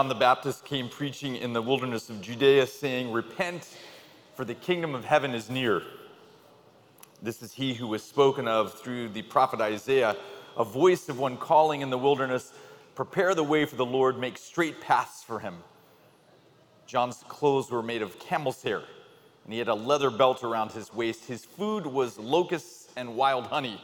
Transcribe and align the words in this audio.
John 0.00 0.08
the 0.08 0.14
Baptist 0.14 0.64
came 0.64 0.88
preaching 0.88 1.36
in 1.36 1.52
the 1.52 1.60
wilderness 1.60 2.08
of 2.08 2.22
Judea, 2.22 2.66
saying, 2.66 3.12
Repent, 3.12 3.68
for 4.34 4.46
the 4.46 4.54
kingdom 4.54 4.94
of 4.94 5.04
heaven 5.04 5.34
is 5.34 5.50
near. 5.50 5.82
This 7.20 7.42
is 7.42 7.52
he 7.52 7.74
who 7.74 7.86
was 7.86 8.02
spoken 8.02 8.48
of 8.48 8.72
through 8.72 9.10
the 9.10 9.20
prophet 9.20 9.60
Isaiah, 9.60 10.16
a 10.56 10.64
voice 10.64 11.10
of 11.10 11.18
one 11.18 11.36
calling 11.36 11.82
in 11.82 11.90
the 11.90 11.98
wilderness, 11.98 12.54
Prepare 12.94 13.34
the 13.34 13.44
way 13.44 13.66
for 13.66 13.76
the 13.76 13.84
Lord, 13.84 14.18
make 14.18 14.38
straight 14.38 14.80
paths 14.80 15.22
for 15.22 15.38
him. 15.38 15.58
John's 16.86 17.22
clothes 17.28 17.70
were 17.70 17.82
made 17.82 18.00
of 18.00 18.18
camel's 18.18 18.62
hair, 18.62 18.80
and 19.44 19.52
he 19.52 19.58
had 19.58 19.68
a 19.68 19.74
leather 19.74 20.08
belt 20.08 20.42
around 20.42 20.72
his 20.72 20.94
waist. 20.94 21.26
His 21.26 21.44
food 21.44 21.84
was 21.84 22.18
locusts 22.18 22.88
and 22.96 23.16
wild 23.16 23.48
honey. 23.48 23.78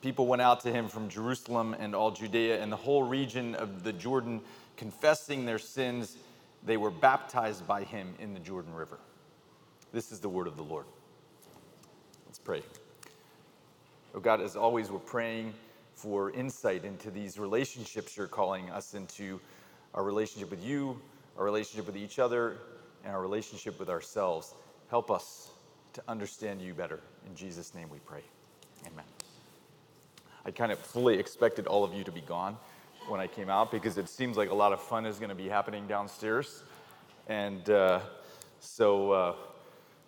People 0.00 0.26
went 0.26 0.42
out 0.42 0.60
to 0.60 0.72
him 0.72 0.88
from 0.88 1.08
Jerusalem 1.08 1.76
and 1.78 1.94
all 1.94 2.10
Judea 2.10 2.60
and 2.60 2.72
the 2.72 2.76
whole 2.76 3.04
region 3.04 3.54
of 3.54 3.84
the 3.84 3.92
Jordan, 3.92 4.40
confessing 4.76 5.46
their 5.46 5.58
sins. 5.58 6.16
They 6.64 6.76
were 6.76 6.90
baptized 6.90 7.66
by 7.66 7.84
him 7.84 8.14
in 8.18 8.34
the 8.34 8.40
Jordan 8.40 8.74
River. 8.74 8.98
This 9.92 10.12
is 10.12 10.20
the 10.20 10.28
word 10.28 10.46
of 10.46 10.56
the 10.56 10.62
Lord. 10.62 10.86
Let's 12.26 12.38
pray. 12.38 12.62
Oh 14.14 14.20
God, 14.20 14.40
as 14.40 14.56
always, 14.56 14.90
we're 14.90 14.98
praying 14.98 15.54
for 15.94 16.30
insight 16.32 16.84
into 16.84 17.10
these 17.10 17.38
relationships 17.38 18.16
you're 18.16 18.26
calling 18.26 18.70
us 18.70 18.94
into 18.94 19.38
our 19.94 20.02
relationship 20.02 20.50
with 20.50 20.64
you, 20.64 21.00
our 21.38 21.44
relationship 21.44 21.86
with 21.86 21.96
each 21.96 22.18
other, 22.18 22.56
and 23.04 23.14
our 23.14 23.20
relationship 23.20 23.78
with 23.78 23.88
ourselves. 23.88 24.54
Help 24.88 25.10
us 25.10 25.50
to 25.92 26.02
understand 26.08 26.60
you 26.60 26.74
better. 26.74 27.00
In 27.26 27.34
Jesus' 27.34 27.74
name 27.74 27.88
we 27.90 27.98
pray. 28.00 28.22
Amen. 28.86 29.04
I 30.44 30.50
kind 30.50 30.72
of 30.72 30.78
fully 30.78 31.18
expected 31.18 31.66
all 31.66 31.84
of 31.84 31.94
you 31.94 32.04
to 32.04 32.12
be 32.12 32.22
gone 32.22 32.56
when 33.08 33.20
I 33.20 33.26
came 33.26 33.48
out 33.48 33.70
because 33.70 33.98
it 33.98 34.08
seems 34.08 34.36
like 34.36 34.50
a 34.50 34.54
lot 34.54 34.72
of 34.72 34.80
fun 34.80 35.06
is 35.06 35.18
going 35.18 35.28
to 35.28 35.34
be 35.34 35.48
happening 35.48 35.86
downstairs. 35.86 36.62
And 37.28 37.68
uh, 37.70 38.00
so 38.60 39.12
uh, 39.12 39.34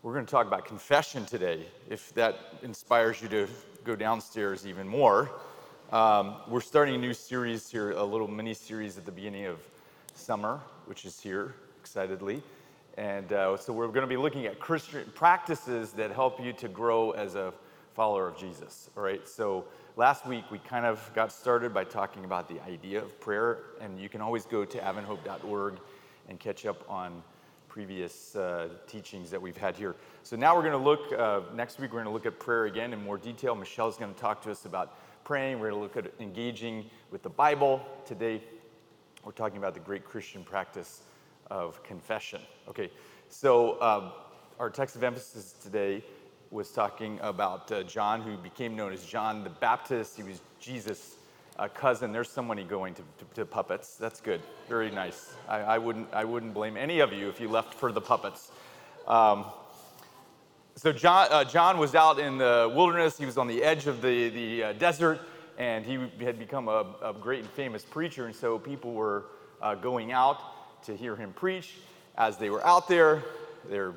we're 0.03 0.15
going 0.15 0.27
to 0.27 0.31
talk 0.31 0.47
about 0.47 0.65
confession 0.65 1.25
today. 1.25 1.67
If 1.89 2.15
that 2.15 2.39
inspires 2.63 3.21
you 3.23 3.29
to 3.29 3.49
go 3.85 3.97
downstairs 3.97 4.67
even 4.67 4.89
more, 4.89 5.31
um, 5.93 6.37
we're 6.49 6.61
starting 6.61 6.95
a 6.95 6.99
new 6.99 7.15
series 7.15 7.71
here, 7.71 7.93
a 7.93 8.05
little 8.05 8.29
mini 8.29 8.55
series 8.55 8.99
at 8.99 9.05
the 9.05 9.13
beginning 9.13 9.47
of 9.47 9.59
summer, 10.15 10.61
which 10.87 11.05
is 11.05 11.21
here 11.21 11.55
excitedly. 11.81 12.43
And 12.97 13.33
uh, 13.33 13.57
so 13.57 13.73
we're 13.73 13.89
going 13.89 14.03
to 14.03 14.07
be 14.07 14.17
looking 14.17 14.47
at 14.47 14.61
Christian 14.61 15.05
practices 15.15 15.93
that 15.93 16.13
help 16.13 16.43
you 16.43 16.53
to 16.55 16.69
grow 16.69 17.11
as 17.11 17.35
a 17.35 17.53
follower 17.95 18.29
of 18.29 18.37
Jesus. 18.37 18.91
All 18.97 19.03
right, 19.03 19.27
so 19.29 19.65
last 19.97 20.27
week 20.27 20.45
we 20.51 20.59
kind 20.59 20.85
of 20.85 21.11
got 21.15 21.31
started 21.31 21.73
by 21.73 21.85
talking 21.85 22.25
about 22.25 22.49
the 22.49 22.61
idea 22.63 23.01
of 23.01 23.21
prayer, 23.21 23.59
and 23.81 23.99
you 23.99 24.09
can 24.09 24.21
always 24.21 24.45
go 24.45 24.65
to 24.65 24.79
adventhope.org 24.79 25.79
and 26.29 26.41
catch 26.41 26.67
up 26.67 26.85
on 26.89 27.23
previous 27.69 28.35
uh, 28.37 28.69
teachings 28.87 29.31
that 29.31 29.41
we've 29.41 29.57
had 29.57 29.77
here. 29.77 29.95
So 30.23 30.37
now 30.37 30.55
we're 30.55 30.63
going 30.63 30.73
to 30.73 30.79
look, 30.79 31.13
uh, 31.13 31.41
next 31.55 31.79
week 31.79 31.93
we're 31.93 32.03
going 32.03 32.07
to 32.07 32.13
look 32.13 32.27
at 32.27 32.39
prayer 32.39 32.67
again 32.67 32.93
in 32.93 33.03
more 33.03 33.19
detail. 33.19 33.55
Michelle's 33.55 33.97
going 33.97 34.13
to 34.13 34.21
talk 34.21 34.43
to 34.43 34.51
us 34.51 34.65
about 34.65 34.97
praying. 35.25 35.59
We're 35.59 35.71
going 35.71 35.89
to 35.89 35.95
look 35.95 35.97
at 35.97 36.13
engaging 36.21 36.89
with 37.11 37.23
the 37.23 37.31
Bible. 37.31 37.85
Today 38.05 38.43
we're 39.25 39.33
talking 39.33 39.59
about 39.59 39.75
the 39.75 39.81
great 39.81 40.05
Christian 40.05 40.45
practice 40.45 41.03
of 41.51 41.83
confession. 41.83 42.41
Okay, 42.69 42.91
so 43.29 43.81
um, 43.81 44.13
our 44.59 44.71
text 44.71 44.97
of 44.97 45.03
emphasis 45.03 45.55
today 45.63 46.05
was 46.55 46.71
talking 46.71 47.19
about 47.21 47.73
uh, 47.73 47.83
John, 47.83 48.23
who 48.23 48.37
became 48.37 48.77
known 48.77 48.93
as 48.93 49.05
John 49.05 49.43
the 49.43 49.51
Baptist. 49.51 50.17
He 50.17 50.23
was 50.23 50.41
Jesus' 50.61 51.17
uh, 51.59 51.67
cousin. 51.67 52.13
There's 52.13 52.29
somebody 52.29 52.63
going 52.63 52.95
to, 52.95 53.03
to, 53.03 53.25
to, 53.35 53.45
puppets. 53.45 53.97
That's 53.97 54.21
good. 54.21 54.41
Very 54.69 54.93
nice. 54.93 55.35
I, 55.49 55.59
I, 55.59 55.79
wouldn't, 55.79 56.15
I 56.15 56.25
wouldn't 56.25 56.55
blame 56.55 56.77
any 56.77 57.01
of 57.01 57.13
you 57.13 57.29
if 57.29 57.41
you 57.41 57.49
left 57.49 57.75
for 57.75 57.91
the 57.91 58.01
puppets. 58.01 58.53
Um, 59.09 59.47
so 60.77 60.93
John, 60.93 61.27
uh, 61.33 61.43
John 61.43 61.77
was 61.77 61.97
out 61.97 62.21
in 62.21 62.39
the 62.39 62.73
wilderness. 62.73 63.19
He 63.19 63.27
was 63.27 63.37
on 63.37 63.49
the 63.49 63.61
edge 63.61 63.89
of 63.89 64.01
the, 64.01 64.29
the 64.29 64.63
uh, 64.63 64.73
desert, 64.75 65.23
and 65.59 65.85
he 65.85 65.99
had 66.25 66.39
become 66.39 66.69
a, 66.69 66.87
a, 67.03 67.13
great 67.13 67.41
and 67.41 67.51
famous 67.51 67.85
preacher. 67.85 68.27
And 68.27 68.35
so 68.35 68.61
people 68.61 68.93
were 68.93 69.25
uh, 69.61 69.75
going 69.75 70.13
out 70.13 70.85
to 70.85 70.97
hear 70.97 71.17
him 71.17 71.33
preach. 71.33 71.79
As 72.17 72.39
they 72.39 72.49
were 72.49 72.65
out 72.65 72.87
there, 72.87 73.25
they're 73.69 73.95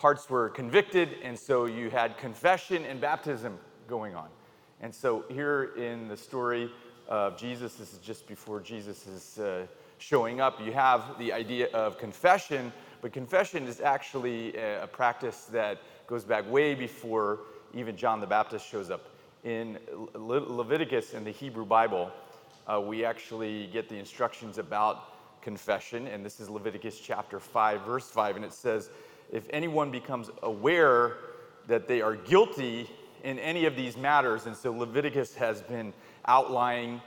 hearts 0.00 0.30
were 0.30 0.48
convicted, 0.48 1.10
and 1.22 1.38
so 1.38 1.66
you 1.66 1.90
had 1.90 2.16
confession 2.16 2.86
and 2.86 3.02
baptism 3.02 3.58
going 3.86 4.14
on. 4.14 4.28
And 4.80 4.94
so 4.94 5.26
here 5.28 5.72
in 5.76 6.08
the 6.08 6.16
story 6.16 6.70
of 7.06 7.36
Jesus, 7.36 7.74
this 7.74 7.92
is 7.92 7.98
just 7.98 8.26
before 8.26 8.60
Jesus 8.60 9.06
is 9.06 9.38
uh, 9.38 9.66
showing 9.98 10.40
up, 10.40 10.58
you 10.64 10.72
have 10.72 11.18
the 11.18 11.30
idea 11.30 11.68
of 11.74 11.98
confession, 11.98 12.72
but 13.02 13.12
confession 13.12 13.66
is 13.66 13.82
actually 13.82 14.56
a, 14.56 14.86
practice 14.86 15.44
that 15.52 15.82
goes 16.06 16.24
back 16.24 16.50
way 16.50 16.74
before 16.74 17.40
even 17.74 17.94
John 17.94 18.20
the 18.20 18.26
Baptist 18.26 18.66
shows 18.66 18.88
up. 18.88 19.10
In 19.44 19.78
Le- 20.14 20.50
Leviticus 20.50 21.12
in 21.12 21.24
the 21.24 21.30
Hebrew 21.30 21.66
Bible, 21.66 22.10
uh, 22.66 22.80
we 22.80 23.04
actually 23.04 23.66
get 23.66 23.90
the 23.90 23.98
instructions 23.98 24.56
about 24.56 25.42
confession, 25.42 26.06
and 26.06 26.24
this 26.24 26.40
is 26.40 26.48
Leviticus 26.48 26.98
chapter 26.98 27.38
5, 27.38 27.82
verse 27.82 28.08
5, 28.08 28.36
and 28.36 28.44
it 28.46 28.54
says, 28.54 28.88
if 29.32 29.44
anyone 29.50 29.90
becomes 29.90 30.30
aware 30.42 31.16
that 31.66 31.86
they 31.86 32.02
are 32.02 32.16
guilty 32.16 32.90
in 33.22 33.38
any 33.38 33.66
of 33.66 33.76
these 33.76 33.96
matters, 33.96 34.46
and 34.46 34.56
so 34.56 34.72
Leviticus 34.72 35.34
has 35.34 35.62
been 35.62 35.92
outlining, 36.26 37.00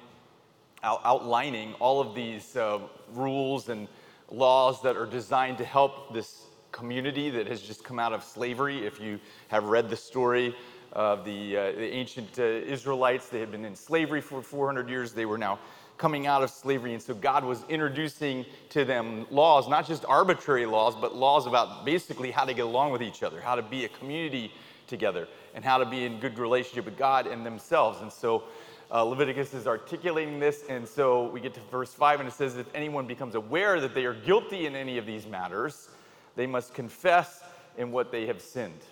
out, 0.84 1.02
outlining 1.04 1.74
all 1.76 2.00
of 2.00 2.16
these 2.16 2.56
uh, 2.56 2.80
rules 3.14 3.70
and 3.70 3.88
laws 4.30 4.82
that 4.82 4.96
are 4.96 5.06
designed 5.06 5.58
to 5.58 5.66
help 5.66 6.14
this 6.14 6.44
community 6.72 7.30
that 7.30 7.48
has 7.48 7.62
just 7.62 7.84
come 7.84 8.00
out 8.00 8.14
of 8.14 8.24
slavery. 8.24 8.86
If 8.86 9.00
you 9.00 9.20
have 9.50 9.66
read 9.66 9.90
the 9.90 9.96
story 9.96 10.56
of 10.94 11.26
the, 11.26 11.58
uh, 11.58 11.72
the 11.72 11.92
ancient 11.92 12.40
uh, 12.40 12.44
Israelites, 12.44 13.28
they 13.30 13.40
had 13.40 13.52
been 13.52 13.66
in 13.66 13.76
slavery 13.76 14.22
for 14.22 14.42
400 14.42 14.90
years. 14.90 15.14
They 15.14 15.26
were 15.26 15.38
now 15.38 15.60
coming 16.04 16.28
out 16.28 16.44
of 16.44 16.50
slavery. 16.50 16.94
And 16.94 17.02
so 17.02 17.14
God 17.14 17.46
was 17.46 17.64
introducing 17.70 18.46
to 18.72 18.84
them 18.84 19.26
laws, 19.32 19.70
not 19.70 19.88
just 19.88 20.04
arbitrary 20.04 20.66
laws, 20.66 20.98
but 20.98 21.16
laws 21.16 21.48
about 21.48 21.86
basically 21.86 22.30
how 22.30 22.44
to 22.44 22.54
get 22.54 22.66
along 22.66 22.92
with 22.92 23.02
each 23.02 23.24
other, 23.24 23.40
how 23.40 23.56
to 23.56 23.62
be 23.62 23.86
a 23.86 23.88
community 23.88 24.52
together, 24.86 25.30
and 25.56 25.64
how 25.64 25.78
to 25.78 25.86
be 25.86 26.04
in 26.04 26.20
good 26.20 26.38
relationship 26.38 26.84
with 26.84 26.98
God 26.98 27.26
and 27.26 27.46
themselves. 27.46 28.02
And 28.02 28.12
so 28.12 28.44
uh, 28.92 29.02
Leviticus 29.02 29.54
is 29.54 29.66
articulating 29.66 30.42
this. 30.42 30.66
And 30.68 30.86
so 30.86 31.30
we 31.30 31.40
get 31.40 31.54
to 31.54 31.62
verse 31.72 31.94
5, 31.94 32.20
and 32.20 32.28
it 32.28 32.34
says, 32.34 32.58
If 32.58 32.68
anyone 32.76 33.08
becomes 33.08 33.36
aware 33.36 33.80
that 33.80 33.96
they 33.96 34.04
are 34.04 34.14
guilty 34.14 34.66
in 34.66 34.76
any 34.76 34.98
of 34.98 35.06
these 35.06 35.26
matters, 35.26 35.88
they 36.36 36.46
must 36.46 36.74
confess 36.74 37.46
in 37.78 37.94
what 37.94 38.12
they 38.12 38.26
have 38.26 38.42
sinned. 38.42 38.84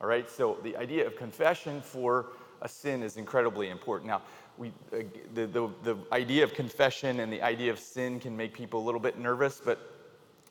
All 0.00 0.06
right, 0.06 0.30
so 0.30 0.58
the 0.62 0.76
idea 0.76 1.04
of 1.04 1.16
confession 1.16 1.80
for 1.80 2.26
a 2.62 2.68
sin 2.68 3.02
is 3.02 3.16
incredibly 3.16 3.68
important. 3.68 4.08
Now, 4.08 4.22
we, 4.58 4.68
uh, 4.92 4.98
the, 5.34 5.46
the, 5.46 5.68
the 5.82 5.96
idea 6.12 6.44
of 6.44 6.54
confession 6.54 7.20
and 7.20 7.32
the 7.32 7.42
idea 7.42 7.70
of 7.70 7.78
sin 7.78 8.20
can 8.20 8.36
make 8.36 8.54
people 8.54 8.80
a 8.80 8.84
little 8.84 9.00
bit 9.00 9.18
nervous, 9.18 9.60
but 9.64 9.90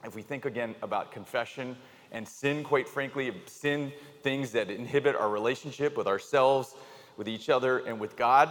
if 0.05 0.15
we 0.15 0.21
think 0.21 0.45
again 0.45 0.75
about 0.81 1.11
confession 1.11 1.77
and 2.11 2.27
sin, 2.27 2.63
quite 2.63 2.87
frankly, 2.87 3.33
sin, 3.45 3.91
things 4.21 4.51
that 4.51 4.69
inhibit 4.69 5.15
our 5.15 5.29
relationship 5.29 5.97
with 5.97 6.07
ourselves, 6.07 6.75
with 7.17 7.27
each 7.27 7.49
other, 7.49 7.79
and 7.79 7.99
with 7.99 8.15
God, 8.15 8.49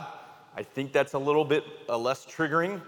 I 0.56 0.62
think 0.62 0.92
that's 0.92 1.14
a 1.14 1.18
little 1.18 1.44
bit 1.44 1.64
uh, 1.88 1.98
less 1.98 2.24
triggering. 2.26 2.80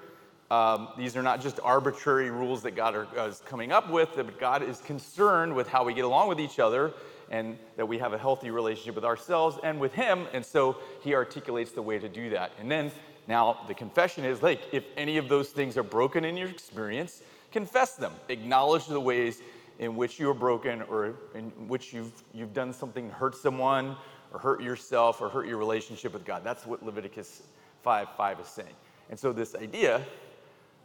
Um, 0.50 0.88
these 0.96 1.16
are 1.16 1.22
not 1.22 1.40
just 1.40 1.58
arbitrary 1.62 2.30
rules 2.30 2.62
that 2.62 2.72
God 2.72 2.94
are, 2.94 3.06
uh, 3.18 3.26
is 3.26 3.42
coming 3.46 3.72
up 3.72 3.90
with, 3.90 4.10
but 4.14 4.38
God 4.38 4.62
is 4.62 4.80
concerned 4.80 5.54
with 5.54 5.68
how 5.68 5.84
we 5.84 5.94
get 5.94 6.04
along 6.04 6.28
with 6.28 6.40
each 6.40 6.58
other 6.58 6.92
and 7.34 7.58
that 7.76 7.86
we 7.86 7.98
have 7.98 8.12
a 8.12 8.18
healthy 8.18 8.50
relationship 8.50 8.94
with 8.94 9.04
ourselves 9.04 9.58
and 9.64 9.80
with 9.80 9.92
Him. 9.92 10.28
And 10.32 10.46
so 10.46 10.76
He 11.02 11.14
articulates 11.14 11.72
the 11.72 11.82
way 11.82 11.98
to 11.98 12.08
do 12.08 12.30
that. 12.30 12.52
And 12.60 12.70
then 12.70 12.92
now 13.26 13.58
the 13.66 13.74
confession 13.74 14.24
is 14.24 14.40
like, 14.40 14.60
if 14.70 14.84
any 14.96 15.16
of 15.16 15.28
those 15.28 15.48
things 15.48 15.76
are 15.76 15.82
broken 15.82 16.24
in 16.24 16.36
your 16.36 16.48
experience, 16.48 17.22
confess 17.50 17.96
them. 17.96 18.12
Acknowledge 18.28 18.86
the 18.86 19.00
ways 19.00 19.42
in 19.80 19.96
which 19.96 20.20
you 20.20 20.30
are 20.30 20.34
broken 20.34 20.82
or 20.82 21.16
in 21.34 21.50
which 21.66 21.92
you've, 21.92 22.12
you've 22.32 22.54
done 22.54 22.72
something 22.72 23.10
hurt 23.10 23.34
someone 23.34 23.96
or 24.32 24.38
hurt 24.38 24.62
yourself 24.62 25.20
or 25.20 25.28
hurt 25.28 25.48
your 25.48 25.58
relationship 25.58 26.12
with 26.12 26.24
God. 26.24 26.42
That's 26.44 26.64
what 26.64 26.84
Leviticus 26.84 27.42
5 27.82 28.08
5 28.16 28.40
is 28.40 28.46
saying. 28.46 28.76
And 29.10 29.18
so 29.18 29.32
this 29.32 29.56
idea 29.56 30.06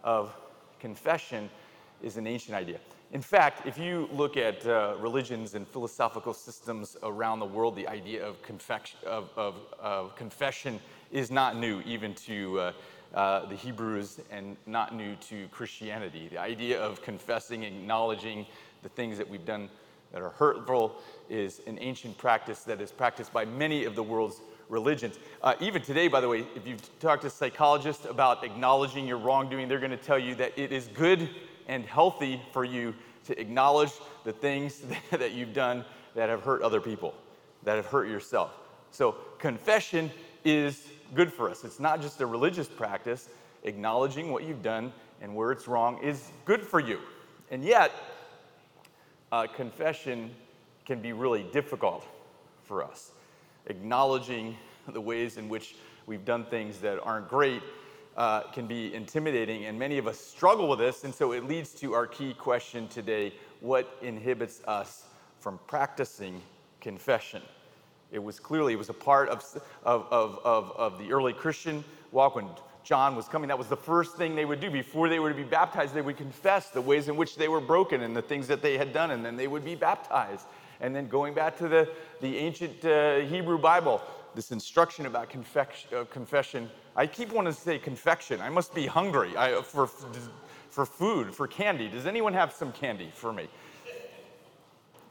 of 0.03 0.35
confession 0.79 1.47
is 2.01 2.17
an 2.17 2.25
ancient 2.25 2.55
idea. 2.55 2.79
In 3.11 3.23
fact, 3.23 3.65
if 3.65 3.75
you 3.79 4.07
look 4.13 4.37
at 4.37 4.63
uh, 4.67 4.93
religions 4.99 5.55
and 5.55 5.67
philosophical 5.67 6.31
systems 6.31 6.95
around 7.01 7.39
the 7.39 7.45
world, 7.45 7.75
the 7.75 7.87
idea 7.87 8.23
of, 8.23 8.37
of, 9.03 9.29
of, 9.35 9.55
of 9.79 10.15
confession 10.15 10.79
is 11.11 11.31
not 11.31 11.57
new, 11.57 11.81
even 11.87 12.13
to 12.13 12.59
uh, 12.59 12.71
uh, 13.15 13.45
the 13.47 13.55
Hebrews, 13.55 14.19
and 14.29 14.55
not 14.67 14.93
new 14.93 15.15
to 15.27 15.47
Christianity. 15.47 16.27
The 16.27 16.37
idea 16.37 16.79
of 16.79 17.01
confessing, 17.01 17.63
acknowledging 17.63 18.45
the 18.83 18.89
things 18.89 19.17
that 19.17 19.27
we've 19.27 19.45
done 19.45 19.69
that 20.11 20.21
are 20.21 20.29
hurtful 20.29 21.01
is 21.31 21.61
an 21.65 21.79
ancient 21.81 22.15
practice 22.15 22.59
that 22.61 22.79
is 22.79 22.91
practiced 22.91 23.33
by 23.33 23.43
many 23.43 23.85
of 23.85 23.95
the 23.95 24.03
world's 24.03 24.41
religions. 24.69 25.17
Uh, 25.41 25.55
even 25.59 25.81
today, 25.81 26.07
by 26.07 26.21
the 26.21 26.29
way, 26.29 26.45
if 26.55 26.67
you 26.67 26.77
talk 26.99 27.21
to 27.21 27.29
psychologists 27.31 28.05
about 28.05 28.43
acknowledging 28.43 29.07
your 29.07 29.17
wrongdoing, 29.17 29.67
they're 29.67 29.79
going 29.79 29.89
to 29.89 29.97
tell 29.97 30.19
you 30.19 30.35
that 30.35 30.53
it 30.55 30.71
is 30.71 30.87
good 30.89 31.27
and 31.69 31.85
healthy 31.85 32.41
for 32.51 32.65
you 32.65 32.93
to 33.25 33.39
acknowledge 33.39 33.91
the 34.25 34.33
things 34.33 34.81
that 35.11 35.31
you've 35.31 35.53
done 35.53 35.85
that 36.15 36.27
have 36.27 36.41
hurt 36.41 36.61
other 36.61 36.81
people, 36.81 37.13
that 37.63 37.77
have 37.77 37.85
hurt 37.85 38.09
yourself. 38.09 38.51
So, 38.91 39.15
confession 39.37 40.11
is 40.43 40.87
good 41.13 41.31
for 41.31 41.49
us. 41.49 41.63
It's 41.63 41.79
not 41.79 42.01
just 42.01 42.19
a 42.19 42.25
religious 42.25 42.67
practice. 42.67 43.29
Acknowledging 43.63 44.31
what 44.31 44.43
you've 44.43 44.63
done 44.63 44.91
and 45.21 45.35
where 45.35 45.51
it's 45.51 45.67
wrong 45.67 46.01
is 46.01 46.31
good 46.45 46.63
for 46.63 46.79
you. 46.79 46.99
And 47.51 47.63
yet, 47.63 47.91
uh, 49.31 49.45
confession 49.47 50.31
can 50.85 51.01
be 51.01 51.13
really 51.13 51.43
difficult 51.51 52.05
for 52.63 52.83
us. 52.83 53.11
Acknowledging 53.67 54.57
the 54.87 55.01
ways 55.01 55.37
in 55.37 55.49
which 55.49 55.75
we've 56.07 56.25
done 56.25 56.45
things 56.45 56.79
that 56.79 56.99
aren't 57.03 57.27
great 57.27 57.61
uh, 58.19 58.41
can 58.51 58.67
be 58.67 58.93
intimidating, 58.93 59.65
and 59.65 59.79
many 59.79 59.97
of 59.97 60.05
us 60.05 60.19
struggle 60.19 60.67
with 60.67 60.77
this. 60.77 61.05
And 61.05 61.15
so 61.15 61.31
it 61.31 61.45
leads 61.45 61.73
to 61.75 61.93
our 61.93 62.05
key 62.05 62.33
question 62.33 62.87
today 62.89 63.33
what 63.61 63.97
inhibits 64.01 64.61
us 64.67 65.05
from 65.39 65.57
practicing 65.67 66.41
confession? 66.81 67.41
It 68.11 68.19
was 68.19 68.37
clearly, 68.37 68.73
it 68.73 68.75
was 68.75 68.89
a 68.89 68.93
part 68.93 69.29
of, 69.29 69.43
of, 69.83 70.05
of, 70.11 70.39
of, 70.43 70.71
of 70.75 70.99
the 70.99 71.13
early 71.13 71.31
Christian 71.31 71.83
walk 72.11 72.35
when 72.35 72.49
John 72.83 73.15
was 73.15 73.27
coming. 73.27 73.47
That 73.49 73.57
was 73.57 73.67
the 73.67 73.77
first 73.77 74.15
thing 74.15 74.35
they 74.35 74.45
would 74.45 74.59
do 74.59 74.71
before 74.71 75.09
they 75.09 75.19
were 75.19 75.29
to 75.29 75.35
be 75.35 75.43
baptized. 75.43 75.93
They 75.93 76.01
would 76.01 76.17
confess 76.17 76.69
the 76.69 76.81
ways 76.81 77.07
in 77.07 77.15
which 77.15 77.35
they 77.35 77.47
were 77.47 77.61
broken 77.61 78.01
and 78.01 78.15
the 78.15 78.21
things 78.21 78.47
that 78.47 78.61
they 78.61 78.77
had 78.77 78.93
done, 78.93 79.11
and 79.11 79.23
then 79.23 79.35
they 79.35 79.47
would 79.47 79.65
be 79.65 79.75
baptized. 79.75 80.45
And 80.81 80.95
then 80.95 81.07
going 81.07 81.33
back 81.33 81.57
to 81.57 81.67
the, 81.67 81.89
the 82.21 82.37
ancient 82.37 82.83
uh, 82.85 83.19
Hebrew 83.19 83.57
Bible, 83.57 84.01
this 84.33 84.51
instruction 84.51 85.05
about 85.05 85.29
confection, 85.29 85.89
uh, 85.95 86.05
confession. 86.05 86.69
I 86.95 87.07
keep 87.07 87.31
wanting 87.31 87.53
to 87.53 87.59
say 87.59 87.79
confection. 87.79 88.41
I 88.41 88.49
must 88.49 88.73
be 88.73 88.85
hungry 88.85 89.35
I, 89.35 89.61
for, 89.61 89.87
for 90.69 90.85
food, 90.85 91.33
for 91.35 91.47
candy. 91.47 91.89
Does 91.89 92.05
anyone 92.05 92.33
have 92.33 92.53
some 92.53 92.71
candy 92.71 93.11
for 93.13 93.33
me? 93.33 93.47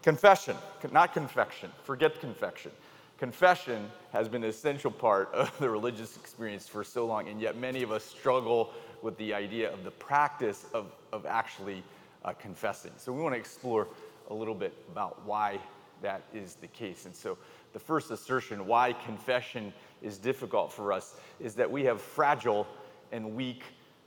Confession, 0.02 0.56
not 0.92 1.12
confection. 1.12 1.70
Forget 1.82 2.20
confection. 2.20 2.70
Confession 3.18 3.90
has 4.12 4.28
been 4.28 4.44
an 4.44 4.48
essential 4.48 4.92
part 4.92 5.34
of 5.34 5.52
the 5.58 5.68
religious 5.68 6.16
experience 6.16 6.68
for 6.68 6.84
so 6.84 7.04
long, 7.04 7.28
and 7.28 7.40
yet 7.40 7.56
many 7.56 7.82
of 7.82 7.90
us 7.90 8.04
struggle 8.04 8.70
with 9.02 9.16
the 9.18 9.34
idea 9.34 9.72
of 9.72 9.82
the 9.82 9.90
practice 9.90 10.66
of, 10.72 10.86
of 11.12 11.26
actually 11.26 11.82
uh, 12.24 12.32
confessing. 12.32 12.92
So 12.96 13.12
we 13.12 13.20
want 13.20 13.34
to 13.34 13.38
explore 13.38 13.88
a 14.30 14.34
little 14.34 14.54
bit 14.54 14.72
about 14.92 15.26
why 15.26 15.58
that 16.00 16.22
is 16.32 16.54
the 16.54 16.68
case. 16.68 17.06
And 17.06 17.14
so 17.14 17.36
the 17.72 17.78
first 17.80 18.12
assertion 18.12 18.66
why 18.66 18.92
confession 18.92 19.72
is 20.00 20.16
difficult 20.16 20.72
for 20.72 20.92
us 20.92 21.16
is 21.40 21.56
that 21.56 21.68
we 21.68 21.82
have 21.84 22.00
fragile 22.00 22.68
and 23.10 23.34
weak, 23.34 23.64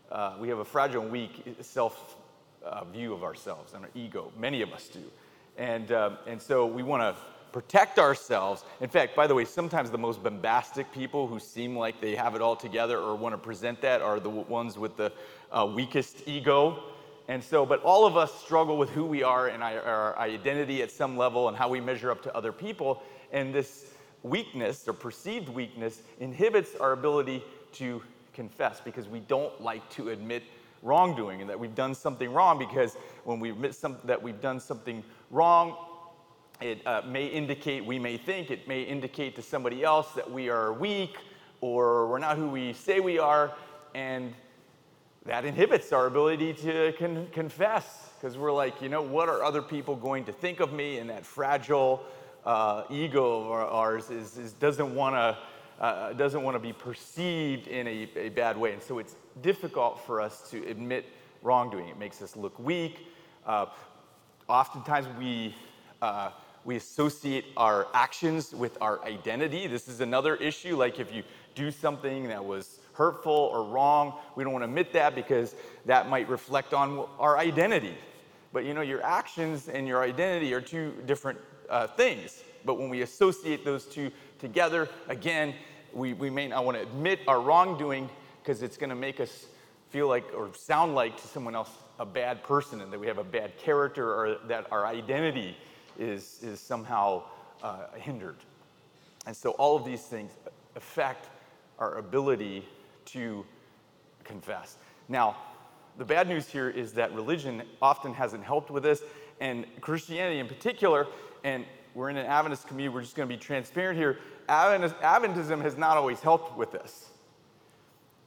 uh, 0.10 0.36
we 0.40 0.48
have 0.48 0.60
a 0.60 0.66
fragile 0.66 1.02
and 1.02 1.12
weak 1.12 1.44
self 1.60 2.16
uh, 2.64 2.86
view 2.86 3.14
of 3.14 3.24
ourselves 3.24 3.74
and 3.74 3.84
our 3.84 3.92
ego. 3.94 4.32
Many 4.38 4.62
of 4.62 4.72
us 4.72 4.88
do. 4.88 5.04
And, 5.58 5.92
um, 5.92 6.18
and 6.28 6.42
so 6.42 6.66
we 6.66 6.82
want 6.82 7.02
to 7.02 7.22
protect 7.52 8.00
ourselves. 8.00 8.64
In 8.80 8.90
fact, 8.90 9.16
by 9.16 9.28
the 9.28 9.36
way, 9.36 9.46
sometimes 9.46 9.92
the 9.92 9.98
most 9.98 10.24
bombastic 10.24 10.92
people 10.92 11.28
who 11.28 11.40
seem 11.40 11.76
like 11.76 12.00
they 12.02 12.16
have 12.16 12.36
it 12.36 12.42
all 12.42 12.56
together 12.56 12.98
or 12.98 13.16
want 13.16 13.34
to 13.34 13.38
present 13.38 13.82
that 13.82 14.02
are 14.02 14.20
the 14.20 14.30
ones 14.30 14.78
with 14.78 14.98
the 14.98 15.12
uh, 15.52 15.66
weakest 15.66 16.28
ego. 16.28 16.84
And 17.28 17.44
so, 17.44 17.66
but 17.66 17.82
all 17.84 18.06
of 18.06 18.18
us 18.18 18.34
struggle 18.42 18.78
with 18.78 18.90
who 18.90 19.06
we 19.06 19.24
are 19.24 19.48
and 19.48 19.64
our, 19.64 20.18
identity 20.18 20.82
at 20.82 20.92
some 20.92 21.18
level 21.18 21.48
and 21.48 21.58
how 21.58 21.70
we 21.70 21.80
measure 21.80 22.12
up 22.12 22.22
to 22.24 22.36
other 22.36 22.52
people. 22.52 23.02
And 23.32 23.54
this 23.54 23.94
weakness 24.24 24.88
or 24.88 24.94
perceived 24.94 25.50
weakness 25.50 26.02
inhibits 26.20 26.76
our 26.76 26.92
ability 26.92 27.44
to 27.74 28.02
confess 28.34 28.82
because 28.82 29.08
we 29.08 29.20
don't 29.20 29.62
like 29.62 29.88
to 29.92 30.10
admit 30.10 30.44
wrongdoing 30.84 31.42
and 31.42 31.50
that 31.50 31.60
we've 31.60 31.76
done 31.76 31.94
something 31.94 32.32
wrong 32.34 32.58
because 32.58 32.96
when 33.24 33.40
we 33.40 33.52
admit 33.52 33.76
some, 33.76 33.98
that 34.04 34.22
we've 34.22 34.42
done 34.42 34.60
something 34.60 35.04
wrong, 35.30 35.76
it 36.62 36.86
uh, 36.86 37.02
may 37.06 37.26
indicate, 37.26 37.84
we 37.84 37.98
may 37.98 38.18
think, 38.18 38.52
it 38.52 38.68
may 38.68 38.84
indicate 38.84 39.36
to 39.36 39.42
somebody 39.42 39.84
else 39.84 40.12
that 40.12 40.30
we 40.30 40.50
are 40.50 40.72
weak 40.74 41.18
or 41.60 42.08
we're 42.08 42.20
not 42.20 42.38
who 42.38 42.48
we 42.50 42.74
say 42.74 43.00
we 43.00 43.20
are, 43.20 43.54
and 43.94 44.34
that 45.26 45.46
inhibits 45.46 45.92
our 45.92 46.08
ability 46.08 46.54
to 46.54 46.94
con- 46.98 47.28
confess 47.32 48.10
because 48.20 48.38
we're 48.38 48.52
like, 48.52 48.82
you 48.82 48.90
know, 48.90 49.02
what 49.02 49.30
are 49.30 49.44
other 49.44 49.62
people 49.62 49.96
going 49.96 50.26
to 50.26 50.32
think 50.32 50.60
of 50.60 50.74
me? 50.74 50.98
And 50.98 51.10
that 51.10 51.26
fragile 51.26 52.04
uh, 52.46 52.84
ego 52.90 53.44
of 53.44 53.52
ours 53.52 54.10
is, 54.10 54.38
is 54.38 54.54
doesn't 54.54 54.96
want 54.96 55.16
to 55.16 55.38
uh, 55.84 56.14
doesn't 56.14 56.44
want 56.44 56.54
to 56.54 56.60
be 56.60 56.74
perceived 56.74 57.68
in 57.68 57.88
a, 57.88 58.08
a 58.16 58.30
bad 58.30 58.56
way, 58.56 58.72
and 58.72 58.82
so 58.82 59.00
it's 59.00 59.16
difficult 59.42 60.00
for 60.06 60.22
us 60.22 60.48
to 60.52 60.64
admit 60.68 61.06
wrongdoing. 61.42 61.88
It 61.88 61.98
makes 61.98 62.22
us 62.22 62.36
look 62.36 62.58
weak. 62.60 63.08
Uh, 63.48 63.66
oftentimes 64.48 65.08
we 65.18 65.56
uh, 66.02 66.30
we 66.64 66.76
associate 66.76 67.46
our 67.58 67.88
actions 67.94 68.54
with 68.54 68.78
our 68.82 69.04
identity. 69.04 69.68
This 69.68 69.88
is 69.88 70.02
another 70.02 70.36
issue. 70.36 70.76
Like 70.76 71.00
if 71.00 71.14
you 71.14 71.24
do 71.56 71.72
something 71.72 72.28
that 72.28 72.44
was 72.44 72.80
hurtful 72.94 73.32
or 73.32 73.64
wrong, 73.64 74.14
we 74.36 74.44
don't 74.44 74.54
want 74.54 74.64
to 74.64 74.68
admit 74.68 74.94
that 74.94 75.16
because 75.16 75.56
that 75.86 76.10
might 76.10 76.30
reflect 76.30 76.74
on 76.74 77.08
our 77.20 77.38
identity. 77.38 77.96
But 78.54 78.66
you 78.66 78.74
know, 78.74 78.82
your 78.82 79.04
actions 79.04 79.70
and 79.70 79.88
your 79.88 80.04
identity 80.04 80.54
are 80.54 80.62
two 80.62 80.94
different 81.06 81.40
uh, 81.70 81.88
things. 81.88 82.44
But 82.64 82.76
when 82.76 82.90
we 82.90 83.02
associate 83.02 83.66
those 83.66 83.86
two 83.86 84.12
together, 84.40 84.88
again, 85.08 85.56
we, 85.94 86.14
we 86.14 86.30
may 86.30 86.48
not 86.48 86.64
want 86.64 86.78
to 86.78 86.84
admit 86.84 87.20
our 87.28 87.42
wrongdoing 87.42 88.10
because 88.42 88.62
it's 88.62 88.78
going 88.78 88.90
to 88.90 88.96
make 88.96 89.20
us 89.20 89.48
feel 89.90 90.08
like 90.08 90.24
or 90.36 90.50
sound 90.54 90.96
like 90.96 91.20
to 91.22 91.28
someone 91.28 91.56
else 91.56 91.72
a 92.00 92.06
bad 92.06 92.44
person 92.44 92.82
and 92.82 92.92
that 92.94 93.00
we 93.00 93.08
have 93.08 93.18
a 93.18 93.24
bad 93.24 93.58
character 93.58 94.14
or 94.14 94.38
that 94.48 94.72
our 94.72 94.86
identity 94.86 95.56
is, 96.00 96.40
is 96.42 96.60
somehow 96.60 97.24
uh, 97.64 97.88
hindered. 97.96 98.38
And 99.26 99.36
so 99.36 99.52
all 99.52 99.76
of 99.76 99.86
these 99.86 100.02
things 100.02 100.32
affect 100.76 101.30
our 101.80 101.98
ability 101.98 102.68
to 103.06 103.46
confess. 104.24 104.78
Now, 105.10 105.36
the 105.98 106.06
bad 106.06 106.28
news 106.28 106.48
here 106.48 106.70
is 106.70 106.94
that 106.94 107.14
religion 107.14 107.64
often 107.82 108.14
hasn't 108.14 108.44
helped 108.44 108.72
with 108.72 108.84
this, 108.84 109.04
and 109.40 109.66
Christianity 109.82 110.40
in 110.40 110.48
particular, 110.48 111.08
and 111.44 111.66
we're 111.94 112.10
in 112.10 112.18
an 112.18 112.26
Adventist 112.26 112.68
community, 112.68 112.94
we're 112.94 113.02
just 113.02 113.16
going 113.16 113.28
to 113.28 113.36
be 113.36 113.40
transparent 113.40 113.98
here. 113.98 114.20
Adventism 114.48 115.62
has 115.62 115.78
not 115.78 115.98
always 115.98 116.20
helped 116.22 116.58
with 116.58 116.72
this. 116.72 117.10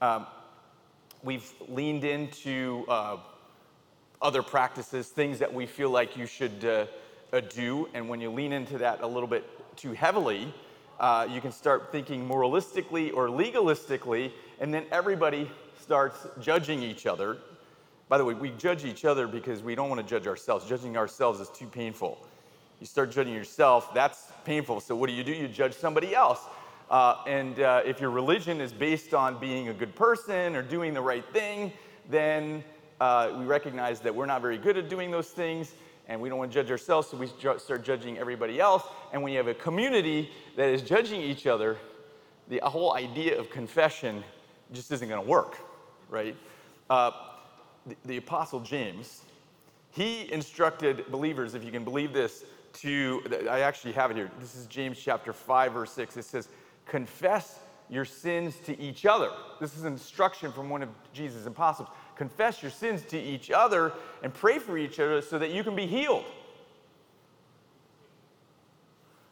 Um, 0.03 0.27
we've 1.23 1.51
leaned 1.69 2.05
into 2.05 2.85
uh, 2.89 3.17
other 4.21 4.43
practices, 4.43 5.09
things 5.09 5.39
that 5.39 5.53
we 5.53 5.67
feel 5.67 5.91
like 5.91 6.17
you 6.17 6.27
should 6.27 6.65
uh, 6.65 6.87
uh, 7.35 7.41
do, 7.41 7.89
and 7.95 8.09
when 8.09 8.21
you 8.21 8.31
lean 8.31 8.53
into 8.53 8.79
that 8.79 9.01
a 9.01 9.07
little 9.07 9.27
bit 9.29 9.45
too 9.77 9.93
heavily, 9.93 10.55
uh, 11.01 11.27
you 11.29 11.41
can 11.41 11.51
start 11.51 11.91
thinking 11.91 12.27
moralistically 12.27 13.13
or 13.13 13.27
legalistically, 13.27 14.31
and 14.61 14.73
then 14.73 14.87
everybody 14.93 15.51
starts 15.81 16.29
judging 16.41 16.81
each 16.83 17.07
other. 17.07 17.39
By 18.09 18.19
the 18.19 18.25
way, 18.25 18.35
we 18.35 18.51
judge 18.51 18.85
each 18.85 19.05
other 19.05 19.27
because 19.27 19.63
we 19.63 19.75
don't 19.75 19.89
want 19.89 20.01
to 20.01 20.07
judge 20.07 20.29
ourselves. 20.29 20.65
Judging 20.65 20.97
ourselves 20.97 21.41
is 21.41 21.49
too 21.49 21.67
painful. 21.67 22.25
You 22.79 22.87
start 22.87 23.11
judging 23.11 23.35
yourself, 23.35 23.93
that's 23.93 24.31
painful. 24.45 24.79
So, 24.79 24.95
what 24.95 25.09
do 25.09 25.15
you 25.15 25.25
do? 25.25 25.33
You 25.33 25.49
judge 25.49 25.75
somebody 25.75 26.15
else. 26.15 26.41
Uh, 26.89 27.17
and 27.27 27.59
uh, 27.59 27.83
if 27.85 28.01
your 28.01 28.11
religion 28.11 28.61
is 28.61 28.73
based 28.73 29.13
on 29.13 29.41
being 29.41 29.71
a 29.71 29.75
good 29.75 29.97
person 29.97 30.55
or 30.55 30.63
doing 30.63 30.95
the 30.95 31.01
right 31.01 31.25
thing, 31.33 31.73
then 32.09 32.63
uh, 33.01 33.33
we 33.37 33.45
recognize 33.45 34.01
that 34.01 34.15
we're 34.15 34.27
not 34.27 34.41
very 34.41 34.59
good 34.59 34.77
at 34.77 34.89
doing 34.89 35.11
those 35.11 35.31
things 35.31 35.73
and 36.09 36.21
we 36.21 36.29
don't 36.29 36.39
want 36.39 36.53
to 36.53 36.63
judge 36.63 36.71
ourselves, 36.71 37.09
so 37.09 37.17
we 37.17 37.27
start 37.27 37.83
judging 37.83 38.19
everybody 38.19 38.61
else. 38.61 38.85
And 39.13 39.23
when 39.23 39.33
you 39.33 39.39
have 39.39 39.49
a 39.49 39.55
community 39.55 40.31
that 40.57 40.69
is 40.69 40.83
judging 40.83 41.21
each 41.21 41.47
other, 41.47 41.79
the 42.49 42.61
whole 42.63 42.95
idea 42.95 43.39
of 43.39 43.51
confession 43.51 44.23
just 44.73 44.93
isn't 44.93 45.09
going 45.09 45.23
to 45.23 45.29
work, 45.29 45.59
right? 46.11 46.37
Uh, 46.91 47.11
the, 47.87 47.97
the 48.05 48.17
Apostle 48.19 48.61
James, 48.61 49.23
he 49.91 50.31
instructed 50.33 51.07
believers, 51.11 51.55
if 51.55 51.65
you 51.65 51.71
can 51.71 51.85
believe 51.85 52.13
this, 52.13 52.45
to, 52.75 53.23
I 53.49 53.61
actually 53.61 53.93
have 53.93 54.11
it 54.11 54.17
here. 54.17 54.31
This 54.41 54.57
is 54.57 54.67
James 54.67 54.99
chapter 54.99 55.33
5, 55.33 55.73
verse 55.73 55.93
6. 55.93 56.17
It 56.17 56.25
says, 56.25 56.49
Confess 56.87 57.61
your 57.89 58.05
sins 58.05 58.57
to 58.67 58.79
each 58.81 59.07
other. 59.07 59.31
This 59.61 59.77
is 59.77 59.85
instruction 59.85 60.53
from 60.53 60.69
one 60.69 60.83
of 60.83 60.89
Jesus' 61.13 61.47
apostles 61.47 61.89
confess 62.17 62.63
your 62.63 62.71
sins 62.71 63.03
to 63.03 63.19
each 63.19 63.51
other 63.51 63.93
and 64.23 64.33
pray 64.33 64.59
for 64.59 64.79
each 64.79 65.01
other 65.01 65.21
so 65.21 65.39
that 65.39 65.51
you 65.51 65.65
can 65.65 65.75
be 65.75 65.87
healed. 65.87 66.25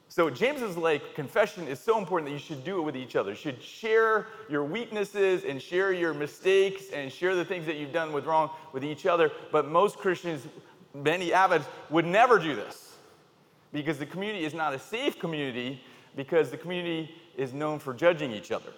So 0.09 0.29
James 0.29 0.61
is 0.61 0.77
like, 0.77 1.15
confession 1.15 1.67
is 1.67 1.81
so 1.81 1.97
important 1.99 2.29
that 2.29 2.35
you 2.35 2.39
should 2.39 2.65
do 2.65 2.79
it 2.79 2.83
with 2.83 2.97
each 2.97 3.17
other. 3.17 3.31
You 3.31 3.37
should 3.37 3.63
share 3.63 4.27
your 4.51 4.63
weaknesses 4.63 5.45
and 5.45 5.61
share 5.61 5.91
your 5.93 6.13
mistakes 6.13 6.91
and 6.93 7.11
share 7.11 7.35
the 7.35 7.47
things 7.47 7.65
that 7.65 7.77
you've 7.77 7.95
done 7.95 8.13
with 8.13 8.27
wrong 8.27 8.51
with 8.75 8.85
each 8.85 9.07
other. 9.07 9.31
But 9.51 9.69
most 9.69 9.97
Christians, 9.97 10.47
many 10.93 11.31
avids, 11.31 11.65
would 11.89 12.05
never 12.05 12.39
do 12.39 12.55
this. 12.55 12.91
because 13.73 13.99
the 13.99 14.07
community 14.07 14.45
is 14.45 14.55
not 14.55 14.75
a 14.75 14.79
safe 14.79 15.19
community 15.19 15.81
because 16.15 16.51
the 16.51 16.57
community 16.57 17.15
is 17.37 17.53
known 17.55 17.79
for 17.79 17.95
judging 17.95 18.33
each 18.33 18.53
other. 18.53 18.73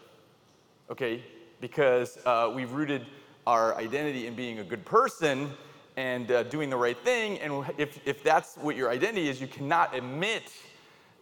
Okay? 0.90 1.23
Because 1.61 2.18
uh, 2.25 2.52
we've 2.54 2.73
rooted 2.73 3.04
our 3.47 3.77
identity 3.77 4.27
in 4.27 4.35
being 4.35 4.59
a 4.59 4.65
good 4.65 4.85
person 4.85 5.51
and 5.97 6.31
uh, 6.31 6.43
doing 6.45 6.71
the 6.71 6.77
right 6.77 6.99
thing. 6.99 7.39
And 7.39 7.65
if, 7.79 8.01
if 8.07 8.23
that's 8.23 8.57
what 8.57 8.77
your 8.77 8.91
identity 8.91 9.29
is, 9.29 9.41
you 9.41 9.47
cannot 9.47 9.95
admit 9.95 10.53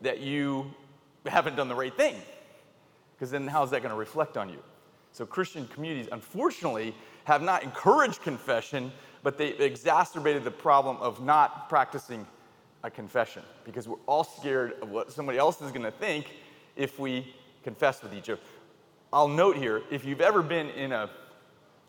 that 0.00 0.21
you 0.21 0.73
haven't 1.26 1.57
done 1.57 1.69
the 1.69 1.75
right 1.75 1.95
thing. 1.95 2.17
Because 3.14 3.31
then 3.31 3.47
how's 3.47 3.71
that 3.71 3.83
going 3.83 3.93
to 3.93 3.99
reflect 3.99 4.37
on 4.37 4.49
you? 4.49 4.59
So 5.12 5.26
Christian 5.26 5.69
communities, 5.69 6.09
unfortunately, 6.11 6.95
have 7.25 7.43
not 7.43 7.62
encouraged 7.62 8.23
confession, 8.23 8.91
but 9.23 9.37
they 9.37 9.49
exacerbated 9.49 10.43
the 10.43 10.50
problem 10.50 10.97
of 10.99 11.23
not 11.23 11.69
practicing 11.69 12.26
a 12.83 12.91
confession 12.91 13.43
because 13.64 13.87
we're 13.87 13.99
all 14.07 14.25
scared 14.25 14.75
of 14.83 14.91
what 14.91 15.12
somebody 15.12 15.38
else 15.38 15.61
is 15.61 15.71
going 15.71 15.85
to 15.85 15.91
think 15.91 16.26
if 16.75 16.99
we 16.99 17.33
confess 17.62 18.02
with 18.02 18.14
each 18.14 18.29
other. 18.29 18.41
I'll 19.12 19.29
note 19.29 19.57
here 19.57 19.83
if 19.91 20.05
you've 20.05 20.21
ever 20.21 20.43
been 20.43 20.71
in 20.71 20.93
a, 20.93 21.11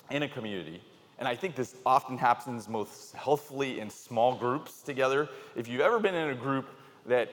in 0.09 0.23
a 0.23 0.27
community, 0.27 0.81
and 1.19 1.27
I 1.27 1.35
think 1.35 1.55
this 1.55 1.75
often 1.85 2.17
happens 2.17 2.67
most 2.67 3.13
healthfully 3.15 3.79
in 3.79 3.89
small 3.89 4.35
groups 4.35 4.81
together, 4.81 5.29
if 5.55 5.67
you've 5.67 5.81
ever 5.81 5.99
been 5.99 6.15
in 6.15 6.29
a 6.29 6.35
group 6.35 6.67
that 7.05 7.31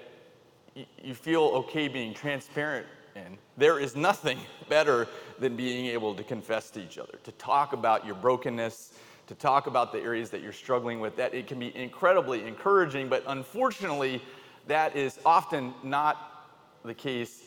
you 1.02 1.14
feel 1.14 1.42
okay 1.42 1.88
being 1.88 2.14
transparent 2.14 2.86
in, 3.16 3.36
there 3.56 3.78
is 3.78 3.96
nothing 3.96 4.38
better 4.68 5.08
than 5.38 5.56
being 5.56 5.86
able 5.86 6.14
to 6.14 6.22
confess 6.22 6.70
to 6.70 6.82
each 6.82 6.98
other, 6.98 7.18
to 7.24 7.32
talk 7.32 7.72
about 7.72 8.06
your 8.06 8.14
brokenness, 8.14 8.92
to 9.26 9.34
talk 9.34 9.66
about 9.66 9.92
the 9.92 9.98
areas 10.00 10.30
that 10.30 10.42
you're 10.42 10.52
struggling 10.52 11.00
with, 11.00 11.16
that 11.16 11.34
it 11.34 11.46
can 11.46 11.58
be 11.58 11.74
incredibly 11.76 12.46
encouraging, 12.46 13.08
but 13.08 13.24
unfortunately, 13.28 14.22
that 14.66 14.94
is 14.94 15.18
often 15.24 15.74
not 15.82 16.46
the 16.84 16.94
case 16.94 17.44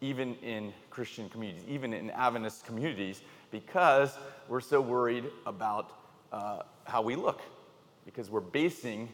even 0.00 0.34
in 0.36 0.72
Christian 0.90 1.28
communities, 1.28 1.64
even 1.68 1.92
in 1.92 2.10
Adventist 2.10 2.66
communities, 2.66 3.22
because 3.50 4.16
we're 4.48 4.60
so 4.60 4.80
worried 4.80 5.24
about 5.46 5.92
uh, 6.32 6.62
how 6.84 7.02
we 7.02 7.16
look, 7.16 7.40
because 8.04 8.30
we're 8.30 8.40
basing 8.40 9.08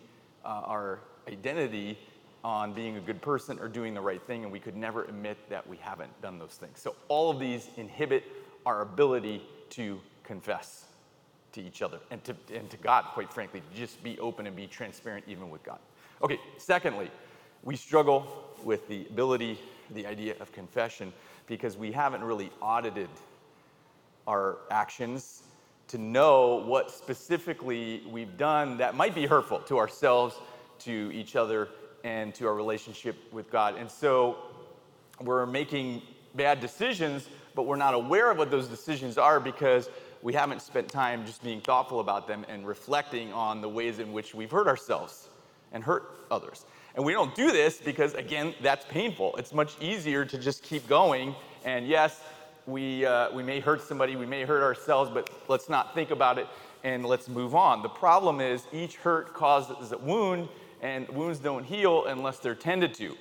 uh, 0.45 0.63
our 0.65 1.01
identity 1.29 1.99
on 2.45 2.73
being 2.73 2.97
a 2.97 3.01
good 3.01 3.23
person 3.23 3.59
or 3.61 3.69
doing 3.69 3.95
the 3.95 4.01
right 4.01 4.23
thing, 4.23 4.43
and 4.43 4.53
we 4.53 4.59
could 4.59 4.77
never 4.77 5.05
admit 5.05 5.39
that 5.49 5.67
we 5.67 5.77
haven't 5.77 6.21
done 6.21 6.39
those 6.39 6.55
things. 6.55 6.81
So, 6.81 6.97
all 7.09 7.31
of 7.31 7.39
these 7.39 7.69
inhibit 7.77 8.25
our 8.67 8.83
ability 8.83 9.43
to 9.71 10.01
confess 10.25 10.85
to 11.53 11.63
each 11.63 11.83
other 11.83 12.01
and 12.11 12.23
to, 12.25 12.35
and 12.53 12.69
to 12.71 12.77
God, 12.79 13.05
quite 13.13 13.33
frankly, 13.33 13.61
to 13.61 13.79
just 13.79 14.03
be 14.03 14.19
open 14.19 14.47
and 14.47 14.57
be 14.57 14.67
transparent 14.67 15.25
even 15.29 15.51
with 15.51 15.63
God. 15.63 15.79
Okay, 16.23 16.39
secondly, 16.59 17.11
we 17.63 17.77
struggle 17.77 18.27
with 18.65 18.89
the 18.89 19.07
ability, 19.11 19.59
the 19.91 20.07
idea 20.07 20.35
of 20.41 20.51
confession, 20.53 21.13
because 21.47 21.77
we 21.77 21.93
haven't 21.93 22.23
really 22.23 22.51
audited 22.61 23.09
our 24.27 24.59
actions 24.71 25.43
to 25.89 25.99
know 25.99 26.63
what 26.67 26.91
specifically 26.91 28.03
we've 28.11 28.37
done 28.37 28.79
that 28.79 28.95
might 28.95 29.15
be 29.15 29.27
hurtful 29.27 29.59
to 29.61 29.79
ourselves, 29.79 30.37
to 30.79 31.11
each 31.13 31.37
other, 31.37 31.69
and 32.05 32.35
to 32.35 32.47
our 32.47 32.55
relationship 32.55 33.17
with 33.33 33.51
God. 33.51 33.77
And 33.77 33.91
so 33.91 34.39
we're 35.21 35.47
making 35.47 36.03
bad 36.35 36.61
decisions, 36.61 37.29
but 37.55 37.65
we're 37.65 37.77
not 37.77 37.95
aware 37.95 38.31
of 38.31 38.39
what 38.39 38.51
those 38.51 38.69
decisions 38.69 39.19
are 39.19 39.39
because 39.39 39.91
we 40.23 40.33
haven't 40.33 40.63
spent 40.63 40.89
time 40.89 41.27
just 41.27 41.43
being 41.43 41.61
thoughtful 41.61 42.01
about 42.01 42.27
them 42.27 42.47
and 42.49 42.67
reflecting 42.67 43.33
on 43.33 43.61
the 43.61 43.69
ways 43.69 43.99
in 43.99 44.13
which 44.13 44.35
we've 44.35 44.51
hurt 44.51 44.69
ourselves 44.69 45.29
and 45.73 45.83
hurt 45.85 46.05
others. 46.31 46.65
And 46.95 47.05
we 47.05 47.13
don't 47.13 47.35
do 47.35 47.51
this 47.51 47.79
because, 47.79 48.15
again, 48.15 48.55
that's 48.63 48.85
painful. 48.87 49.35
It's 49.37 49.53
much 49.53 49.75
easier 49.81 50.25
to 50.25 50.39
just 50.39 50.63
keep 50.63 50.87
going. 50.89 51.35
And 51.65 51.87
yes, 51.87 52.23
we, 52.67 53.05
uh, 53.05 53.31
we 53.33 53.43
may 53.43 53.61
hurt 53.61 53.83
somebody, 53.83 54.17
we 54.17 54.27
may 54.27 54.45
hurt 54.45 54.63
ourselves, 54.63 55.11
but 55.13 55.31
let's 55.49 55.69
not 55.69 55.95
think 55.95 56.11
about 56.11 56.39
it 56.39 56.47
and 56.85 57.05
let's 57.05 57.29
move 57.29 57.55
on. 57.55 57.83
The 57.83 57.89
problem 57.89 58.41
is 58.41 58.67
each 58.73 58.97
hurt 58.97 59.35
causes 59.35 59.93
a 59.93 59.99
wound, 59.99 60.49
and 60.81 61.09
wounds 61.11 61.39
don't 61.39 61.65
heal 61.65 62.07
unless 62.07 62.39
they're 62.39 62.55
tended 62.55 62.95
to. 62.95 63.17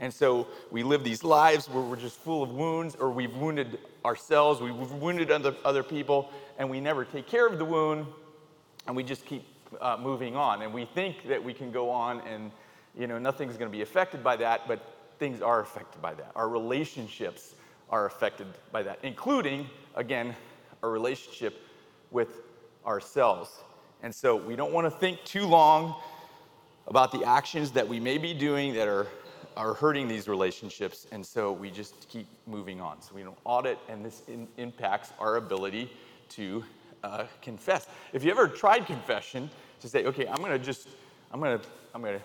And 0.00 0.12
so 0.12 0.46
we 0.70 0.82
live 0.82 1.02
these 1.02 1.24
lives 1.24 1.68
where 1.68 1.82
we're 1.82 1.96
just 1.96 2.18
full 2.18 2.42
of 2.42 2.50
wounds, 2.50 2.94
or 2.96 3.10
we've 3.10 3.34
wounded 3.34 3.78
ourselves, 4.04 4.60
we've 4.60 4.74
wounded 4.74 5.30
other, 5.30 5.54
other 5.64 5.82
people, 5.82 6.30
and 6.58 6.68
we 6.68 6.80
never 6.80 7.04
take 7.04 7.26
care 7.26 7.46
of 7.46 7.58
the 7.58 7.64
wound, 7.64 8.06
and 8.86 8.94
we 8.94 9.02
just 9.02 9.24
keep 9.26 9.44
uh, 9.80 9.96
moving 10.00 10.36
on. 10.36 10.62
And 10.62 10.72
we 10.72 10.84
think 10.84 11.26
that 11.28 11.42
we 11.42 11.52
can 11.52 11.70
go 11.72 11.90
on 11.90 12.20
and, 12.20 12.50
you 12.96 13.06
know, 13.06 13.18
nothing's 13.18 13.56
going 13.56 13.70
to 13.70 13.76
be 13.76 13.82
affected 13.82 14.22
by 14.22 14.36
that, 14.36 14.68
but 14.68 14.80
things 15.18 15.42
are 15.42 15.60
affected 15.60 16.00
by 16.00 16.14
that. 16.14 16.30
Our 16.36 16.48
relationships 16.48 17.54
are 17.90 18.06
affected 18.06 18.46
by 18.72 18.82
that, 18.82 18.98
including, 19.02 19.66
again, 19.94 20.34
our 20.82 20.90
relationship 20.90 21.60
with 22.10 22.42
ourselves. 22.86 23.50
And 24.02 24.14
so 24.14 24.36
we 24.36 24.56
don't 24.56 24.72
want 24.72 24.86
to 24.86 24.90
think 24.90 25.24
too 25.24 25.46
long 25.46 25.96
about 26.86 27.12
the 27.12 27.24
actions 27.24 27.72
that 27.72 27.86
we 27.86 28.00
may 28.00 28.18
be 28.18 28.32
doing 28.34 28.74
that 28.74 28.88
are 28.88 29.06
are 29.58 29.74
hurting 29.74 30.06
these 30.06 30.28
relationships, 30.28 31.08
and 31.10 31.26
so 31.26 31.50
we 31.50 31.68
just 31.68 32.08
keep 32.08 32.28
moving 32.46 32.80
on. 32.80 33.02
So 33.02 33.12
we 33.12 33.24
don't 33.24 33.36
audit, 33.44 33.76
and 33.88 34.04
this 34.04 34.22
in, 34.28 34.46
impacts 34.56 35.12
our 35.18 35.34
ability 35.34 35.90
to 36.30 36.64
uh, 37.02 37.24
confess. 37.42 37.88
If 38.12 38.22
you 38.22 38.30
ever 38.30 38.46
tried 38.46 38.86
confession, 38.86 39.50
to 39.80 39.88
say, 39.88 40.04
okay, 40.04 40.28
I'm 40.28 40.36
going 40.36 40.52
to 40.52 40.60
just, 40.60 40.86
I'm 41.32 41.40
going 41.40 41.58
to, 41.58 41.64
I'm 41.92 42.02
going 42.02 42.16
to 42.16 42.24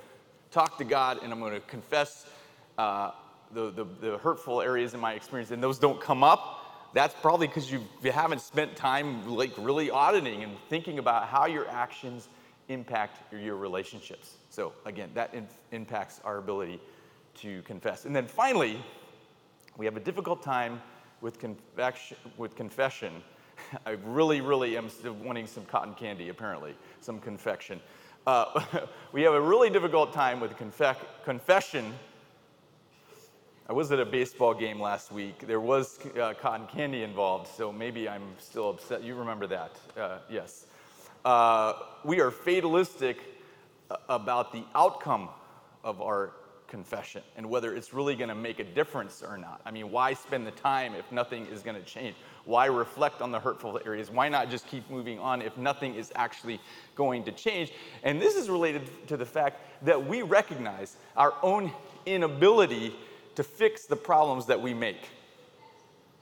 talk 0.52 0.78
to 0.78 0.84
God, 0.84 1.24
and 1.24 1.34
I'm 1.34 1.40
going 1.40 1.56
to 1.56 1.60
confess 1.62 2.28
uh, 2.78 3.12
the, 3.54 3.72
the, 3.72 3.86
the 4.02 4.18
hurtful 4.18 4.62
areas 4.62 4.94
in 4.94 5.00
my 5.00 5.14
experience, 5.14 5.52
and 5.52 5.62
those 5.62 5.80
don't 5.80 6.00
come 6.00 6.24
up. 6.24 6.92
That's 6.94 7.16
probably 7.22 7.48
because 7.48 7.72
you 7.72 7.82
haven't 8.04 8.42
spent 8.42 8.76
time 8.76 9.28
like 9.28 9.52
really 9.58 9.90
auditing 9.90 10.44
and 10.44 10.54
thinking 10.70 11.00
about 11.00 11.28
how 11.28 11.48
your 11.48 11.68
actions 11.68 12.30
impact 12.70 13.32
your, 13.32 13.42
your 13.42 13.56
relationships. 13.56 14.36
So 14.50 14.74
again, 14.86 15.10
that 15.16 15.34
in, 15.34 15.48
impacts 15.72 16.22
our 16.24 16.38
ability 16.38 16.80
to 17.36 17.62
confess. 17.64 18.06
And 18.06 18.16
then 18.16 18.28
finally, 18.28 18.78
we 19.78 19.86
have 19.86 19.98
a 19.98 20.00
difficult 20.00 20.44
time 20.44 20.82
with, 21.22 21.40
confection, 21.40 22.18
with 22.38 22.56
confession. 22.56 23.14
I 23.86 23.92
really, 24.06 24.42
really 24.42 24.78
am 24.78 24.90
wanting 25.24 25.48
some 25.48 25.66
cotton 25.66 25.96
candy, 25.96 26.30
apparently, 26.30 26.76
some 27.02 27.20
confection. 27.20 27.80
Uh, 28.28 28.64
we 29.12 29.24
have 29.24 29.34
a 29.34 29.42
really 29.42 29.70
difficult 29.70 30.14
time 30.14 30.40
with 30.40 30.52
confe- 30.58 30.96
confession. 31.26 31.94
I 33.70 33.72
was 33.72 33.94
at 33.94 34.00
a 34.02 34.06
baseball 34.06 34.54
game 34.54 34.78
last 34.78 35.10
week. 35.10 35.48
There 35.48 35.62
was 35.62 35.98
uh, 36.20 36.34
cotton 36.34 36.68
candy 36.68 37.04
involved, 37.04 37.48
so 37.56 37.72
maybe 37.72 38.10
I'm 38.10 38.24
still 38.38 38.70
upset. 38.70 39.04
You 39.04 39.16
remember 39.16 39.48
that? 39.48 39.78
Uh, 39.98 40.18
yes. 40.30 40.66
Uh, 41.24 41.72
we 42.04 42.20
are 42.20 42.30
fatalistic 42.30 43.20
uh, 43.90 43.96
about 44.10 44.52
the 44.52 44.66
outcome 44.76 45.30
of 45.82 46.02
our 46.02 46.32
confession 46.68 47.22
and 47.38 47.50
whether 47.50 47.74
it's 47.74 47.94
really 47.94 48.18
going 48.18 48.28
to 48.28 48.36
make 48.36 48.60
a 48.60 48.66
difference 48.66 49.24
or 49.26 49.38
not. 49.38 49.62
I 49.66 49.72
mean, 49.72 49.92
why 49.92 50.14
spend 50.14 50.46
the 50.46 50.52
time 50.52 50.94
if 50.94 51.10
nothing 51.10 51.46
is 51.46 51.62
going 51.62 51.78
to 51.78 51.84
change? 51.84 52.18
Why 52.44 52.66
reflect 52.66 53.22
on 53.22 53.32
the 53.32 53.40
hurtful 53.40 53.80
areas? 53.86 54.12
Why 54.12 54.28
not 54.28 54.50
just 54.50 54.68
keep 54.68 54.90
moving 54.90 55.20
on 55.20 55.42
if 55.42 55.56
nothing 55.56 55.96
is 55.96 56.12
actually 56.16 56.60
going 56.96 57.24
to 57.24 57.32
change? 57.32 57.72
And 58.04 58.22
this 58.22 58.36
is 58.36 58.50
related 58.50 59.08
to 59.08 59.16
the 59.16 59.26
fact 59.26 59.62
that 59.86 60.06
we 60.06 60.22
recognize 60.22 60.98
our 61.16 61.34
own 61.42 61.72
inability 62.06 62.94
to 63.36 63.44
fix 63.44 63.86
the 63.86 63.96
problems 63.96 64.46
that 64.48 64.62
we 64.62 64.74
make. 64.74 65.10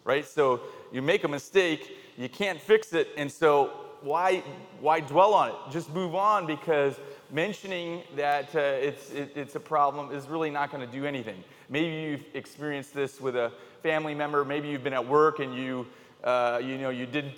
Right? 0.04 0.26
So 0.26 0.62
you 0.92 1.02
make 1.02 1.24
a 1.24 1.28
mistake, 1.28 1.98
you 2.18 2.30
can't 2.30 2.60
fix 2.60 2.94
it, 2.94 3.10
and 3.18 3.32
so 3.32 3.72
why, 4.02 4.44
why 4.80 5.00
dwell 5.00 5.34
on 5.34 5.50
it? 5.50 5.56
Just 5.72 5.94
move 5.94 6.16
on 6.16 6.48
because 6.48 6.96
mentioning 7.32 8.02
that 8.16 8.54
uh, 8.56 8.60
it's, 8.60 9.12
it, 9.12 9.32
it's 9.36 9.56
a 9.56 9.60
problem 9.60 10.12
is 10.12 10.28
really 10.28 10.50
not 10.50 10.72
going 10.72 10.86
to 10.86 10.92
do 10.92 11.06
anything. 11.06 11.44
Maybe 11.70 11.96
you've 11.96 12.26
experienced 12.34 12.94
this 12.94 13.22
with 13.22 13.36
a 13.36 13.52
family 13.84 14.16
member. 14.16 14.44
Maybe 14.44 14.70
you've 14.70 14.84
been 14.84 14.94
at 14.94 15.08
work 15.08 15.40
and 15.40 15.56
you, 15.56 15.88
uh, 16.24 16.60
you 16.64 16.78
know, 16.78 16.90
you 16.90 17.06
did 17.06 17.32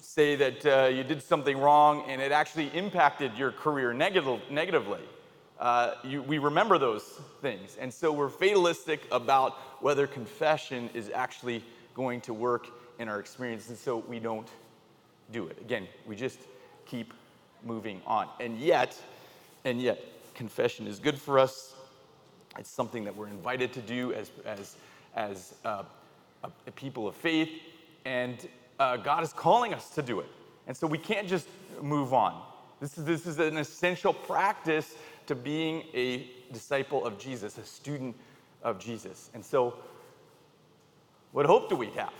say 0.00 0.34
that 0.34 0.66
uh, 0.66 0.88
you 0.88 1.04
did 1.04 1.22
something 1.22 1.58
wrong 1.58 2.04
and 2.08 2.20
it 2.20 2.32
actually 2.32 2.68
impacted 2.74 3.36
your 3.36 3.52
career 3.52 3.92
negative, 3.92 4.40
negatively. 4.50 5.00
Uh, 5.62 5.94
you, 6.02 6.20
we 6.22 6.38
remember 6.38 6.76
those 6.76 7.04
things. 7.40 7.76
And 7.80 7.94
so 7.94 8.10
we're 8.12 8.28
fatalistic 8.28 9.00
about 9.12 9.52
whether 9.80 10.08
confession 10.08 10.90
is 10.92 11.08
actually 11.14 11.62
going 11.94 12.20
to 12.22 12.34
work 12.34 12.66
in 12.98 13.08
our 13.08 13.20
experience. 13.20 13.68
And 13.68 13.78
so 13.78 13.98
we 14.08 14.18
don't 14.18 14.48
do 15.30 15.46
it. 15.46 15.56
Again, 15.60 15.86
we 16.04 16.16
just 16.16 16.40
keep 16.84 17.14
moving 17.64 18.00
on. 18.08 18.26
And 18.40 18.58
yet, 18.58 19.00
and 19.64 19.80
yet, 19.80 20.00
confession 20.34 20.88
is 20.88 20.98
good 20.98 21.16
for 21.16 21.38
us. 21.38 21.76
It's 22.58 22.68
something 22.68 23.04
that 23.04 23.14
we're 23.14 23.28
invited 23.28 23.72
to 23.74 23.80
do 23.82 24.12
as, 24.14 24.32
as, 24.44 24.76
as 25.14 25.54
uh, 25.64 25.84
people 26.74 27.06
of 27.06 27.14
faith. 27.14 27.50
And 28.04 28.48
uh, 28.80 28.96
God 28.96 29.22
is 29.22 29.32
calling 29.32 29.74
us 29.74 29.90
to 29.90 30.02
do 30.02 30.18
it. 30.18 30.26
And 30.66 30.76
so 30.76 30.88
we 30.88 30.98
can't 30.98 31.28
just 31.28 31.46
move 31.80 32.12
on. 32.12 32.42
This 32.80 32.98
is, 32.98 33.04
this 33.04 33.26
is 33.28 33.38
an 33.38 33.58
essential 33.58 34.12
practice 34.12 34.96
to 35.26 35.34
being 35.34 35.84
a 35.94 36.28
disciple 36.52 37.04
of 37.04 37.18
Jesus, 37.18 37.58
a 37.58 37.64
student 37.64 38.16
of 38.62 38.78
Jesus. 38.78 39.30
And 39.34 39.44
so, 39.44 39.74
what 41.32 41.46
hope 41.46 41.68
do 41.68 41.76
we 41.76 41.88
have? 41.90 42.12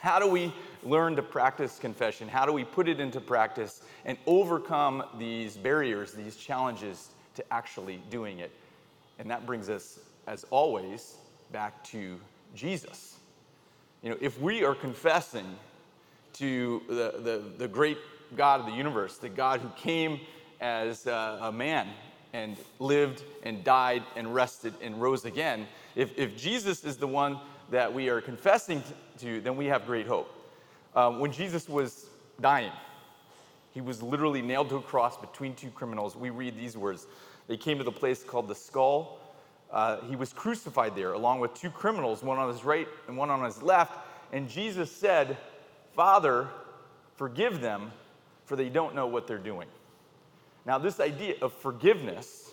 How 0.00 0.18
do 0.18 0.26
we 0.28 0.52
learn 0.82 1.16
to 1.16 1.22
practice 1.22 1.78
confession? 1.78 2.28
How 2.28 2.46
do 2.46 2.52
we 2.52 2.64
put 2.64 2.88
it 2.88 3.00
into 3.00 3.20
practice 3.20 3.82
and 4.04 4.18
overcome 4.26 5.02
these 5.18 5.56
barriers, 5.56 6.12
these 6.12 6.36
challenges 6.36 7.08
to 7.34 7.52
actually 7.52 8.00
doing 8.10 8.38
it? 8.38 8.52
And 9.18 9.30
that 9.30 9.46
brings 9.46 9.68
us, 9.68 9.98
as 10.26 10.44
always, 10.50 11.16
back 11.50 11.82
to 11.84 12.20
Jesus. 12.54 13.16
You 14.02 14.10
know, 14.10 14.18
if 14.20 14.40
we 14.40 14.64
are 14.64 14.74
confessing 14.74 15.56
to 16.34 16.82
the, 16.88 17.14
the, 17.22 17.42
the 17.56 17.68
great 17.68 17.98
God 18.36 18.60
of 18.60 18.66
the 18.66 18.72
universe, 18.72 19.16
the 19.16 19.28
God 19.28 19.60
who 19.60 19.70
came 19.70 20.20
as 20.60 21.06
a, 21.06 21.38
a 21.42 21.52
man 21.52 21.88
and 22.36 22.54
lived 22.78 23.24
and 23.44 23.64
died 23.64 24.02
and 24.14 24.34
rested 24.34 24.74
and 24.82 25.00
rose 25.00 25.24
again, 25.24 25.66
if, 25.94 26.16
if 26.18 26.36
Jesus 26.36 26.84
is 26.84 26.98
the 26.98 27.06
one 27.06 27.40
that 27.70 27.92
we 27.92 28.10
are 28.10 28.20
confessing 28.20 28.82
to, 29.18 29.40
then 29.40 29.56
we 29.56 29.64
have 29.66 29.86
great 29.86 30.06
hope. 30.06 30.30
Um, 30.94 31.18
when 31.18 31.32
Jesus 31.32 31.66
was 31.66 32.04
dying, 32.38 32.72
he 33.72 33.80
was 33.80 34.02
literally 34.02 34.42
nailed 34.42 34.68
to 34.68 34.76
a 34.76 34.82
cross 34.82 35.16
between 35.16 35.54
two 35.54 35.70
criminals. 35.70 36.14
We 36.14 36.28
read 36.28 36.58
these 36.58 36.76
words. 36.76 37.06
They 37.48 37.56
came 37.56 37.78
to 37.78 37.84
the 37.84 37.92
place 37.92 38.22
called 38.22 38.48
the 38.48 38.54
skull. 38.54 39.18
Uh, 39.70 40.02
he 40.02 40.14
was 40.14 40.34
crucified 40.34 40.94
there 40.94 41.14
along 41.14 41.40
with 41.40 41.54
two 41.54 41.70
criminals, 41.70 42.22
one 42.22 42.38
on 42.38 42.52
his 42.52 42.64
right 42.64 42.86
and 43.08 43.16
one 43.16 43.30
on 43.30 43.42
his 43.44 43.62
left. 43.62 43.98
And 44.32 44.46
Jesus 44.46 44.90
said, 44.92 45.38
Father, 45.94 46.48
forgive 47.16 47.62
them, 47.62 47.92
for 48.44 48.56
they 48.56 48.68
don't 48.68 48.94
know 48.94 49.06
what 49.06 49.26
they're 49.26 49.38
doing. 49.38 49.68
Now, 50.66 50.78
this 50.78 50.98
idea 50.98 51.36
of 51.40 51.52
forgiveness 51.52 52.50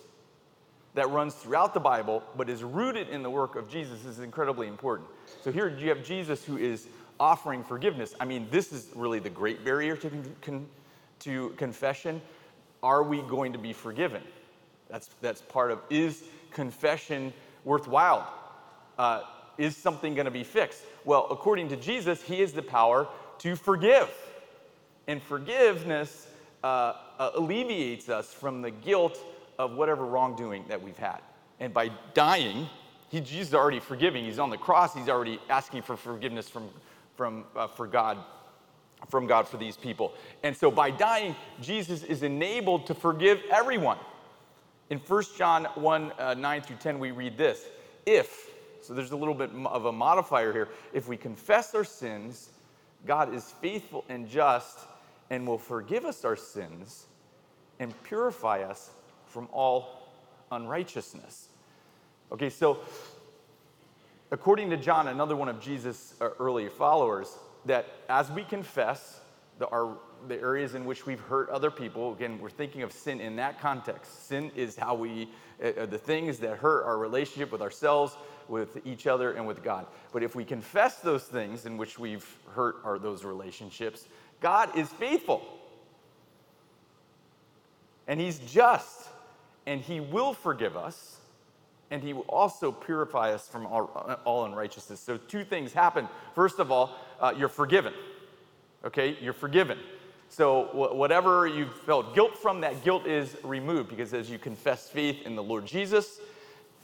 that 0.94 1.10
runs 1.10 1.34
throughout 1.34 1.74
the 1.74 1.80
Bible, 1.80 2.22
but 2.36 2.48
is 2.48 2.62
rooted 2.62 3.08
in 3.08 3.24
the 3.24 3.30
work 3.30 3.56
of 3.56 3.68
Jesus, 3.68 4.04
is 4.04 4.20
incredibly 4.20 4.68
important. 4.68 5.08
So 5.42 5.50
here 5.50 5.68
you 5.68 5.88
have 5.88 6.04
Jesus 6.04 6.44
who 6.44 6.56
is 6.56 6.86
offering 7.18 7.64
forgiveness. 7.64 8.14
I 8.20 8.24
mean, 8.24 8.46
this 8.50 8.72
is 8.72 8.88
really 8.94 9.18
the 9.18 9.30
great 9.30 9.64
barrier 9.64 9.96
to, 9.96 10.10
con- 10.40 10.66
to 11.20 11.50
confession. 11.50 12.22
Are 12.82 13.02
we 13.02 13.22
going 13.22 13.52
to 13.52 13.58
be 13.58 13.72
forgiven? 13.72 14.22
That's, 14.88 15.10
that's 15.20 15.42
part 15.42 15.72
of 15.72 15.80
is 15.90 16.22
confession 16.52 17.32
worthwhile? 17.64 18.32
Uh, 18.96 19.22
is 19.58 19.76
something 19.76 20.14
going 20.14 20.26
to 20.26 20.30
be 20.30 20.44
fixed? 20.44 20.82
Well, 21.04 21.26
according 21.30 21.68
to 21.70 21.76
Jesus, 21.76 22.22
he 22.22 22.40
has 22.40 22.52
the 22.52 22.62
power 22.62 23.08
to 23.38 23.56
forgive. 23.56 24.08
And 25.08 25.20
forgiveness 25.22 26.28
uh, 26.64 26.96
uh, 27.18 27.30
alleviates 27.34 28.08
us 28.08 28.32
from 28.32 28.62
the 28.62 28.70
guilt 28.70 29.18
of 29.58 29.74
whatever 29.74 30.06
wrongdoing 30.06 30.64
that 30.66 30.82
we've 30.82 30.96
had. 30.96 31.18
And 31.60 31.74
by 31.74 31.90
dying, 32.14 32.70
he, 33.10 33.20
Jesus 33.20 33.48
is 33.48 33.54
already 33.54 33.80
forgiving. 33.80 34.24
He's 34.24 34.38
on 34.38 34.48
the 34.48 34.56
cross. 34.56 34.94
He's 34.94 35.10
already 35.10 35.38
asking 35.50 35.82
for 35.82 35.94
forgiveness 35.94 36.48
from, 36.48 36.70
from, 37.16 37.44
uh, 37.54 37.66
for 37.66 37.86
God, 37.86 38.16
from 39.10 39.26
God 39.26 39.46
for 39.46 39.58
these 39.58 39.76
people. 39.76 40.14
And 40.42 40.56
so 40.56 40.70
by 40.70 40.90
dying, 40.90 41.36
Jesus 41.60 42.02
is 42.02 42.22
enabled 42.22 42.86
to 42.86 42.94
forgive 42.94 43.42
everyone. 43.52 43.98
In 44.88 45.00
1 45.00 45.22
John 45.36 45.66
1 45.74 46.12
uh, 46.18 46.32
9 46.32 46.62
through 46.62 46.76
10, 46.76 46.98
we 46.98 47.10
read 47.10 47.36
this 47.36 47.66
If, 48.06 48.50
so 48.80 48.94
there's 48.94 49.10
a 49.10 49.16
little 49.16 49.34
bit 49.34 49.50
of 49.66 49.84
a 49.84 49.92
modifier 49.92 50.50
here, 50.50 50.70
if 50.94 51.08
we 51.08 51.18
confess 51.18 51.74
our 51.74 51.84
sins, 51.84 52.48
God 53.06 53.34
is 53.34 53.52
faithful 53.60 54.02
and 54.08 54.26
just 54.26 54.78
and 55.34 55.48
will 55.48 55.58
forgive 55.58 56.04
us 56.04 56.24
our 56.24 56.36
sins 56.36 57.06
and 57.80 57.92
purify 58.04 58.62
us 58.62 58.90
from 59.26 59.48
all 59.52 60.12
unrighteousness. 60.52 61.48
Okay, 62.30 62.48
so 62.48 62.78
according 64.30 64.70
to 64.70 64.76
John, 64.76 65.08
another 65.08 65.34
one 65.34 65.48
of 65.48 65.60
Jesus' 65.60 66.14
uh, 66.20 66.28
early 66.38 66.68
followers, 66.68 67.36
that 67.64 67.86
as 68.08 68.30
we 68.30 68.44
confess 68.44 69.22
the, 69.58 69.66
our, 69.70 69.96
the 70.28 70.40
areas 70.40 70.76
in 70.76 70.84
which 70.84 71.04
we've 71.04 71.18
hurt 71.18 71.50
other 71.50 71.70
people, 71.70 72.12
again, 72.12 72.38
we're 72.40 72.48
thinking 72.48 72.82
of 72.82 72.92
sin 72.92 73.20
in 73.20 73.34
that 73.34 73.60
context. 73.60 74.28
Sin 74.28 74.52
is 74.54 74.76
how 74.76 74.94
we, 74.94 75.28
uh, 75.60 75.66
uh 75.80 75.86
the 75.86 75.98
things 75.98 76.38
that 76.38 76.58
hurt 76.58 76.84
our 76.84 76.96
relationship 76.96 77.50
with 77.50 77.60
ourselves, 77.60 78.16
with 78.46 78.86
each 78.86 79.08
other, 79.08 79.32
and 79.32 79.44
with 79.44 79.64
God. 79.64 79.86
But 80.12 80.22
if 80.22 80.36
we 80.36 80.44
confess 80.44 81.00
those 81.00 81.24
things 81.24 81.66
in 81.66 81.76
which 81.76 81.98
we've 81.98 82.38
hurt 82.54 82.76
our, 82.84 83.00
those 83.00 83.24
relationships, 83.24 84.06
God 84.40 84.76
is 84.76 84.88
faithful. 84.88 85.42
And 88.06 88.20
He's 88.20 88.38
just, 88.40 89.08
and 89.66 89.80
He 89.80 90.00
will 90.00 90.34
forgive 90.34 90.76
us, 90.76 91.18
and 91.90 92.02
He 92.02 92.12
will 92.12 92.26
also 92.28 92.70
purify 92.70 93.32
us 93.32 93.48
from 93.48 93.66
all, 93.66 93.86
all 94.24 94.44
unrighteousness. 94.44 95.00
So, 95.00 95.16
two 95.16 95.44
things 95.44 95.72
happen. 95.72 96.08
First 96.34 96.58
of 96.58 96.70
all, 96.70 96.96
uh, 97.20 97.32
you're 97.36 97.48
forgiven. 97.48 97.94
Okay? 98.84 99.16
You're 99.20 99.32
forgiven. 99.32 99.78
So, 100.28 100.64
wh- 100.72 100.94
whatever 100.94 101.46
you 101.46 101.66
felt 101.86 102.14
guilt 102.14 102.36
from, 102.36 102.60
that 102.62 102.84
guilt 102.84 103.06
is 103.06 103.36
removed 103.42 103.88
because 103.88 104.12
as 104.12 104.28
you 104.28 104.38
confess 104.38 104.88
faith 104.88 105.22
in 105.24 105.36
the 105.36 105.42
Lord 105.42 105.64
Jesus, 105.64 106.20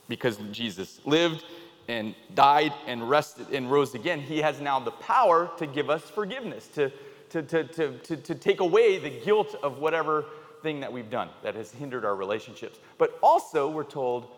because 0.09 0.39
Jesus 0.51 1.01
lived 1.05 1.45
and 1.89 2.15
died 2.35 2.73
and 2.87 3.09
rested 3.11 3.49
and 3.53 3.71
rose 3.71 3.95
again, 3.95 4.21
He 4.21 4.39
has 4.39 4.61
now 4.61 4.79
the 4.79 4.93
power 4.93 5.51
to 5.59 5.67
give 5.67 5.91
us 5.91 6.03
forgiveness, 6.03 6.69
to 6.69 6.93
to, 7.31 7.43
to, 7.43 7.65
to, 7.65 7.99
to, 7.99 8.17
to 8.17 8.35
take 8.35 8.61
away 8.61 8.99
the 8.99 9.11
guilt 9.11 9.57
of 9.63 9.79
whatever 9.79 10.25
thing 10.63 10.81
that 10.81 10.93
we've 10.93 11.11
done 11.11 11.29
that 11.43 11.55
has 11.55 11.73
hindered 11.73 12.05
our 12.05 12.15
relationships. 12.15 12.79
But 12.99 13.19
also, 13.23 13.71
we're 13.71 13.85
told 13.85 14.29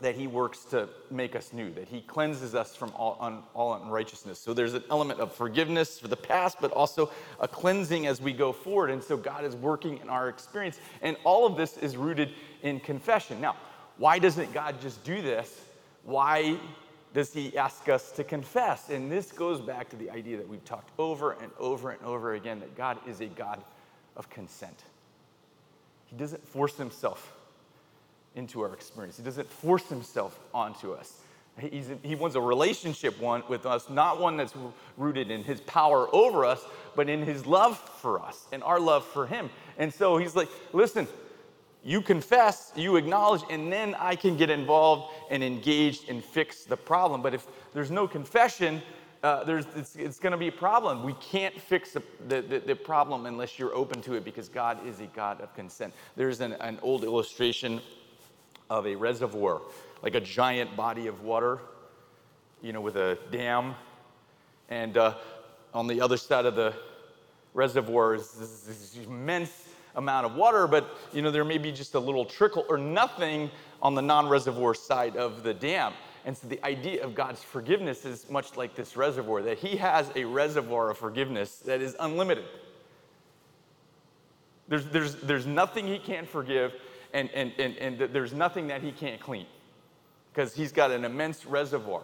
that 0.00 0.14
he 0.14 0.26
works 0.26 0.64
to 0.64 0.88
make 1.10 1.34
us 1.34 1.52
new, 1.52 1.70
that 1.72 1.88
he 1.88 2.02
cleanses 2.02 2.54
us 2.54 2.76
from 2.76 2.92
all, 2.96 3.16
un, 3.18 3.42
all 3.54 3.74
unrighteousness. 3.74 4.38
So 4.38 4.52
there's 4.52 4.74
an 4.74 4.84
element 4.90 5.20
of 5.20 5.32
forgiveness 5.32 5.98
for 5.98 6.08
the 6.08 6.16
past, 6.16 6.58
but 6.60 6.70
also 6.72 7.10
a 7.40 7.48
cleansing 7.48 8.06
as 8.06 8.20
we 8.20 8.32
go 8.32 8.52
forward. 8.52 8.90
And 8.90 9.02
so 9.02 9.16
God 9.16 9.44
is 9.44 9.56
working 9.56 9.98
in 9.98 10.10
our 10.10 10.28
experience. 10.28 10.78
And 11.00 11.16
all 11.24 11.46
of 11.46 11.56
this 11.56 11.78
is 11.78 11.96
rooted 11.96 12.32
in 12.62 12.78
confession. 12.78 13.40
Now, 13.40 13.56
why 13.96 14.18
doesn't 14.18 14.52
God 14.52 14.80
just 14.82 15.02
do 15.02 15.22
this? 15.22 15.62
Why 16.04 16.58
does 17.16 17.32
he 17.32 17.56
ask 17.56 17.88
us 17.88 18.12
to 18.12 18.22
confess? 18.24 18.90
And 18.90 19.10
this 19.10 19.32
goes 19.32 19.58
back 19.58 19.88
to 19.88 19.96
the 19.96 20.10
idea 20.10 20.36
that 20.36 20.46
we've 20.46 20.64
talked 20.66 20.90
over 20.98 21.32
and 21.32 21.50
over 21.58 21.90
and 21.90 22.02
over 22.04 22.34
again 22.34 22.60
that 22.60 22.76
God 22.76 22.98
is 23.08 23.22
a 23.22 23.24
God 23.24 23.58
of 24.18 24.28
consent. 24.28 24.84
He 26.04 26.16
doesn't 26.16 26.46
force 26.46 26.76
himself 26.76 27.32
into 28.34 28.60
our 28.60 28.74
experience, 28.74 29.16
He 29.16 29.22
doesn't 29.22 29.50
force 29.50 29.88
himself 29.88 30.38
onto 30.52 30.92
us. 30.92 31.22
He's, 31.58 31.88
he 32.02 32.14
wants 32.16 32.36
a 32.36 32.40
relationship 32.42 33.18
one 33.18 33.42
with 33.48 33.64
us, 33.64 33.88
not 33.88 34.20
one 34.20 34.36
that's 34.36 34.52
rooted 34.98 35.30
in 35.30 35.42
his 35.42 35.62
power 35.62 36.14
over 36.14 36.44
us, 36.44 36.62
but 36.94 37.08
in 37.08 37.22
his 37.22 37.46
love 37.46 37.78
for 37.78 38.20
us 38.20 38.46
and 38.52 38.62
our 38.62 38.78
love 38.78 39.06
for 39.06 39.26
him. 39.26 39.48
And 39.78 39.90
so 39.90 40.18
he's 40.18 40.36
like, 40.36 40.50
listen, 40.74 41.08
you 41.82 42.02
confess, 42.02 42.72
you 42.74 42.96
acknowledge, 42.96 43.42
and 43.48 43.72
then 43.72 43.94
I 43.94 44.16
can 44.16 44.36
get 44.36 44.50
involved 44.50 45.14
and 45.30 45.42
engaged 45.42 46.08
and 46.08 46.24
fix 46.24 46.64
the 46.64 46.76
problem. 46.76 47.22
But 47.22 47.34
if 47.34 47.46
there's 47.72 47.90
no 47.90 48.06
confession, 48.06 48.82
uh, 49.22 49.44
there's, 49.44 49.66
it's, 49.74 49.96
it's 49.96 50.18
going 50.18 50.32
to 50.32 50.38
be 50.38 50.48
a 50.48 50.52
problem. 50.52 51.02
We 51.02 51.14
can't 51.14 51.58
fix 51.60 51.92
the, 51.92 52.02
the, 52.28 52.62
the, 52.64 52.76
problem 52.76 53.26
unless 53.26 53.58
you're 53.58 53.74
open 53.74 54.00
to 54.02 54.14
it 54.14 54.24
because 54.24 54.48
God 54.48 54.86
is 54.86 55.00
a 55.00 55.06
God 55.06 55.40
of 55.40 55.54
consent. 55.54 55.94
There's 56.16 56.40
an, 56.40 56.52
an 56.54 56.78
old 56.82 57.02
illustration 57.02 57.80
of 58.70 58.86
a 58.86 58.94
reservoir, 58.94 59.62
like 60.02 60.14
a 60.14 60.20
giant 60.20 60.76
body 60.76 61.06
of 61.06 61.22
water, 61.22 61.60
you 62.62 62.72
know, 62.72 62.80
with 62.80 62.96
a 62.96 63.18
dam. 63.30 63.74
And 64.68 64.96
uh, 64.96 65.14
on 65.72 65.86
the 65.86 66.00
other 66.00 66.16
side 66.16 66.46
of 66.46 66.54
the 66.54 66.74
reservoir 67.54 68.14
is 68.14 68.30
this, 68.32 68.60
this 68.62 68.98
immense 69.06 69.68
amount 69.96 70.26
of 70.26 70.34
water, 70.34 70.66
but 70.66 70.96
you 71.12 71.22
know, 71.22 71.30
there 71.30 71.44
may 71.44 71.58
be 71.58 71.72
just 71.72 71.94
a 71.94 71.98
little 71.98 72.24
trickle 72.24 72.64
or 72.68 72.78
nothing 72.78 73.50
on 73.82 73.94
the 73.94 74.02
non-reservoir 74.02 74.74
side 74.74 75.16
of 75.16 75.42
the 75.42 75.52
dam. 75.52 75.92
And 76.24 76.36
so 76.36 76.48
the 76.48 76.64
idea 76.64 77.04
of 77.04 77.14
God's 77.14 77.42
forgiveness 77.42 78.04
is 78.04 78.28
much 78.30 78.56
like 78.56 78.74
this 78.74 78.96
reservoir, 78.96 79.42
that 79.42 79.58
He 79.58 79.76
has 79.76 80.10
a 80.16 80.24
reservoir 80.24 80.90
of 80.90 80.98
forgiveness 80.98 81.58
that 81.60 81.80
is 81.80 81.94
unlimited. 82.00 82.44
There's, 84.68 84.86
there's, 84.86 85.14
there's 85.16 85.46
nothing 85.46 85.86
He 85.86 85.98
can't 85.98 86.28
forgive, 86.28 86.74
and, 87.12 87.30
and, 87.30 87.52
and, 87.58 87.76
and 87.76 87.98
there's 88.12 88.32
nothing 88.32 88.66
that 88.68 88.82
He 88.82 88.90
can't 88.90 89.20
clean 89.20 89.46
because 90.32 90.52
He's 90.52 90.72
got 90.72 90.90
an 90.90 91.04
immense 91.04 91.46
reservoir. 91.46 92.02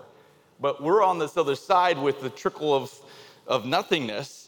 But 0.61 0.81
we're 0.81 1.03
on 1.03 1.19
this 1.19 1.37
other 1.37 1.57
side 1.57 1.99
with 1.99 2.21
the 2.21 2.31
trickle 2.31 2.73
of, 2.73 2.95
of 3.49 3.67
nothingness, 3.67 4.42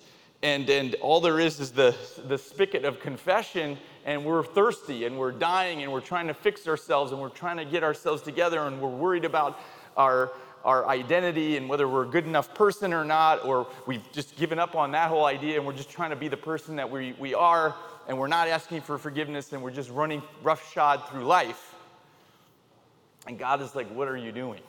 and, 0.45 0.69
and 0.69 0.95
all 0.97 1.23
there 1.23 1.41
is 1.41 1.59
is 1.59 1.71
the, 1.71 1.97
the 2.29 2.37
spigot 2.37 2.85
of 2.85 3.01
confession, 3.01 3.79
and 4.05 4.23
we're 4.23 4.45
thirsty 4.45 5.07
and 5.07 5.19
we're 5.19 5.33
dying 5.33 5.83
and 5.83 5.91
we're 5.91 6.03
trying 6.03 6.27
to 6.27 6.35
fix 6.35 6.69
ourselves 6.69 7.13
and 7.13 7.21
we're 7.21 7.31
trying 7.31 7.57
to 7.57 7.65
get 7.65 7.83
ourselves 7.83 8.21
together 8.21 8.61
and 8.67 8.79
we're 8.79 8.91
worried 8.91 9.25
about 9.25 9.59
our, 9.97 10.33
our 10.63 10.87
identity 10.87 11.57
and 11.57 11.67
whether 11.67 11.89
we're 11.89 12.05
a 12.05 12.09
good 12.09 12.27
enough 12.27 12.55
person 12.55 12.93
or 12.93 13.07
not, 13.07 13.43
or 13.47 13.67
we've 13.87 14.13
just 14.13 14.37
given 14.37 14.59
up 14.59 14.77
on 14.77 14.91
that 14.91 15.09
whole 15.09 15.25
idea 15.25 15.57
and 15.57 15.67
we're 15.67 15.73
just 15.73 15.89
trying 15.89 16.11
to 16.11 16.17
be 16.17 16.29
the 16.29 16.37
person 16.37 16.77
that 16.77 16.91
we, 16.91 17.15
we 17.19 17.33
are. 17.33 17.75
and 18.07 18.19
we're 18.19 18.29
not 18.29 18.47
asking 18.47 18.83
for 18.83 18.99
forgiveness 18.99 19.55
and 19.55 19.63
we're 19.63 19.71
just 19.71 19.89
running 19.89 20.23
roughshod 20.43 21.09
through 21.09 21.25
life. 21.25 21.75
And 23.27 23.39
God 23.39 23.63
is 23.63 23.75
like, 23.75 23.89
What 23.95 24.09
are 24.09 24.17
you 24.19 24.31
doing? 24.31 24.61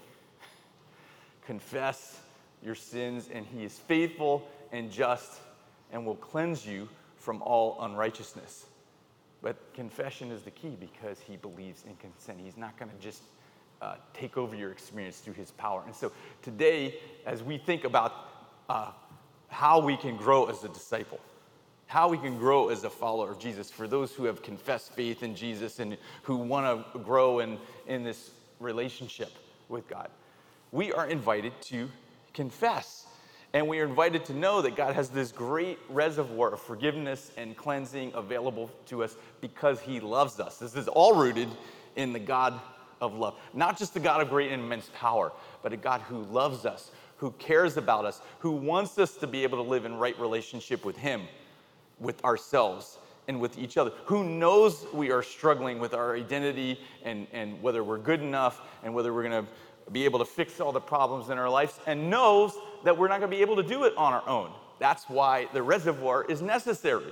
Confess 1.46 2.22
your 2.64 2.76
sins, 2.76 3.28
and 3.30 3.46
He 3.46 3.66
is 3.66 3.78
faithful 3.78 4.48
and 4.72 4.90
just 4.90 5.42
and 5.92 6.06
will 6.06 6.16
cleanse 6.16 6.66
you 6.66 6.88
from 7.18 7.42
all 7.42 7.78
unrighteousness. 7.82 8.66
But 9.42 9.58
confession 9.74 10.32
is 10.32 10.42
the 10.44 10.52
key 10.52 10.78
because 10.80 11.20
He 11.20 11.38
believes 11.38 11.84
in 11.88 11.96
consent. 11.98 12.40
He's 12.44 12.58
not 12.58 12.78
going 12.78 12.92
to 12.92 12.98
just 12.98 13.22
uh, 13.82 13.96
take 14.14 14.38
over 14.38 14.56
your 14.56 14.72
experience 14.72 15.20
through 15.20 15.34
His 15.34 15.52
power. 15.52 15.84
And 15.86 15.96
so 15.96 16.12
today, 16.42 16.96
as 17.26 17.44
we 17.44 17.58
think 17.58 17.84
about 17.84 18.14
uh, 18.70 18.92
how 19.50 19.80
we 19.80 19.98
can 19.98 20.18
grow 20.18 20.46
as 20.46 20.64
a 20.64 20.70
disciple, 20.70 21.20
how 21.88 22.10
we 22.10 22.18
can 22.18 22.38
grow 22.38 22.70
as 22.70 22.84
a 22.84 22.90
follower 22.90 23.32
of 23.32 23.40
Jesus, 23.40 23.70
for 23.70 23.88
those 23.88 24.12
who 24.14 24.26
have 24.26 24.42
confessed 24.42 24.94
faith 24.94 25.22
in 25.24 25.36
Jesus 25.36 25.80
and 25.80 25.98
who 26.24 26.38
want 26.38 26.94
to 26.94 27.00
grow 27.00 27.40
in, 27.40 27.58
in 27.88 28.04
this 28.04 28.32
relationship 28.60 29.32
with 29.70 29.88
God, 29.88 30.10
we 30.72 30.92
are 30.92 31.08
invited 31.08 31.54
to 31.62 31.90
confess. 32.34 33.06
And 33.56 33.70
we 33.70 33.80
are 33.80 33.86
invited 33.86 34.26
to 34.26 34.34
know 34.34 34.62
that 34.64 34.76
God 34.76 34.96
has 34.96 35.08
this 35.08 35.32
great 35.32 35.80
reservoir 35.88 36.52
of 36.52 36.62
forgiveness 36.62 37.32
and 37.38 37.56
cleansing 37.56 38.12
available 38.14 38.70
to 38.88 39.02
us 39.02 39.16
because 39.40 39.80
He 39.80 40.02
loves 40.02 40.42
us. 40.42 40.58
This 40.58 40.76
is 40.76 40.90
all 40.90 41.16
rooted 41.16 41.48
in 41.96 42.12
the 42.12 42.20
God 42.20 42.60
of 43.00 43.14
love. 43.14 43.40
Not 43.54 43.78
just 43.78 43.94
the 43.94 44.02
God 44.02 44.22
of 44.22 44.28
great 44.28 44.52
and 44.52 44.62
immense 44.62 44.92
power, 44.94 45.32
but 45.64 45.72
a 45.72 45.78
God 45.78 46.02
who 46.02 46.24
loves 46.24 46.66
us, 46.66 46.92
who 47.16 47.32
cares 47.40 47.78
about 47.78 48.04
us, 48.04 48.20
who 48.40 48.52
wants 48.52 49.00
us 49.00 49.16
to 49.16 49.26
be 49.26 49.44
able 49.44 49.64
to 49.64 49.70
live 49.70 49.86
in 49.86 49.96
right 49.96 50.20
relationship 50.20 50.84
with 50.84 50.98
Him, 50.98 51.22
with 51.98 52.22
ourselves, 52.26 52.98
and 53.30 53.40
with 53.40 53.58
each 53.58 53.78
other, 53.78 53.92
who 54.04 54.26
knows 54.26 54.86
we 54.94 55.12
are 55.12 55.24
struggling 55.24 55.80
with 55.80 55.94
our 55.94 56.14
identity 56.16 56.78
and, 57.06 57.26
and 57.32 57.62
whether 57.62 57.86
we're 57.86 57.98
good 57.98 58.22
enough 58.22 58.62
and 58.84 58.94
whether 58.94 59.14
we're 59.14 59.28
going 59.28 59.46
to 59.46 59.52
be 59.92 60.06
able 60.06 60.20
to 60.20 60.26
fix 60.26 60.60
all 60.60 60.72
the 60.72 60.82
problems 60.82 61.30
in 61.30 61.38
our 61.38 61.50
lives 61.50 61.80
and 61.86 62.10
knows 62.10 62.54
that 62.86 62.98
we're 62.98 63.08
not 63.08 63.20
going 63.20 63.30
to 63.30 63.36
be 63.36 63.42
able 63.42 63.58
to 63.58 63.64
do 63.64 63.84
it 63.84 63.94
on 63.98 64.14
our 64.14 64.28
own. 64.30 64.52
That's 64.80 65.10
why 65.10 65.48
the 65.54 65.62
reservoir 65.62 66.24
is 66.24 66.42
necessary. 66.42 67.12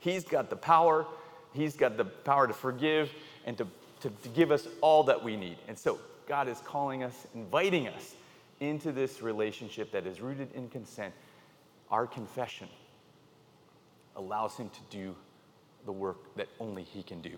He's 0.00 0.24
got 0.24 0.50
the 0.50 0.56
power, 0.56 1.06
He's 1.52 1.76
got 1.76 1.96
the 1.96 2.04
power 2.04 2.48
to 2.48 2.52
forgive 2.52 3.10
and 3.46 3.56
to, 3.58 3.66
to, 4.00 4.10
to 4.10 4.28
give 4.30 4.50
us 4.50 4.66
all 4.80 5.04
that 5.04 5.22
we 5.22 5.36
need. 5.36 5.58
And 5.68 5.78
so 5.78 6.00
God 6.26 6.48
is 6.48 6.58
calling 6.64 7.04
us, 7.04 7.26
inviting 7.34 7.86
us 7.86 8.14
into 8.60 8.92
this 8.92 9.22
relationship 9.22 9.92
that 9.92 10.06
is 10.06 10.20
rooted 10.20 10.52
in 10.54 10.68
consent. 10.68 11.14
Our 11.90 12.06
confession 12.06 12.68
allows 14.16 14.56
Him 14.56 14.70
to 14.70 14.80
do 14.90 15.14
the 15.84 15.92
work 15.92 16.34
that 16.36 16.48
only 16.58 16.82
He 16.82 17.02
can 17.02 17.20
do. 17.20 17.36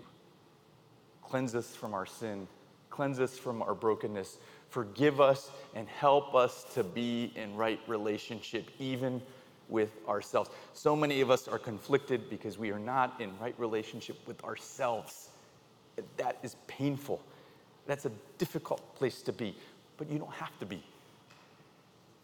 Cleanse 1.21 1.53
us 1.53 1.75
from 1.75 1.93
our 1.93 2.05
sin, 2.05 2.47
cleanse 2.89 3.19
us 3.19 3.37
from 3.37 3.61
our 3.61 3.75
brokenness, 3.75 4.37
forgive 4.69 5.21
us 5.21 5.49
and 5.75 5.87
help 5.87 6.35
us 6.35 6.65
to 6.73 6.83
be 6.83 7.31
in 7.35 7.55
right 7.55 7.79
relationship, 7.87 8.69
even 8.79 9.21
with 9.69 9.91
ourselves. 10.07 10.49
So 10.73 10.95
many 10.95 11.21
of 11.21 11.29
us 11.29 11.47
are 11.47 11.59
conflicted 11.59 12.29
because 12.29 12.57
we 12.57 12.71
are 12.71 12.79
not 12.79 13.19
in 13.19 13.37
right 13.39 13.55
relationship 13.57 14.17
with 14.27 14.43
ourselves. 14.43 15.29
That 16.17 16.37
is 16.43 16.55
painful. 16.67 17.21
That's 17.85 18.05
a 18.05 18.11
difficult 18.37 18.95
place 18.95 19.21
to 19.23 19.33
be, 19.33 19.55
but 19.97 20.09
you 20.09 20.19
don't 20.19 20.33
have 20.33 20.57
to 20.59 20.65
be 20.65 20.83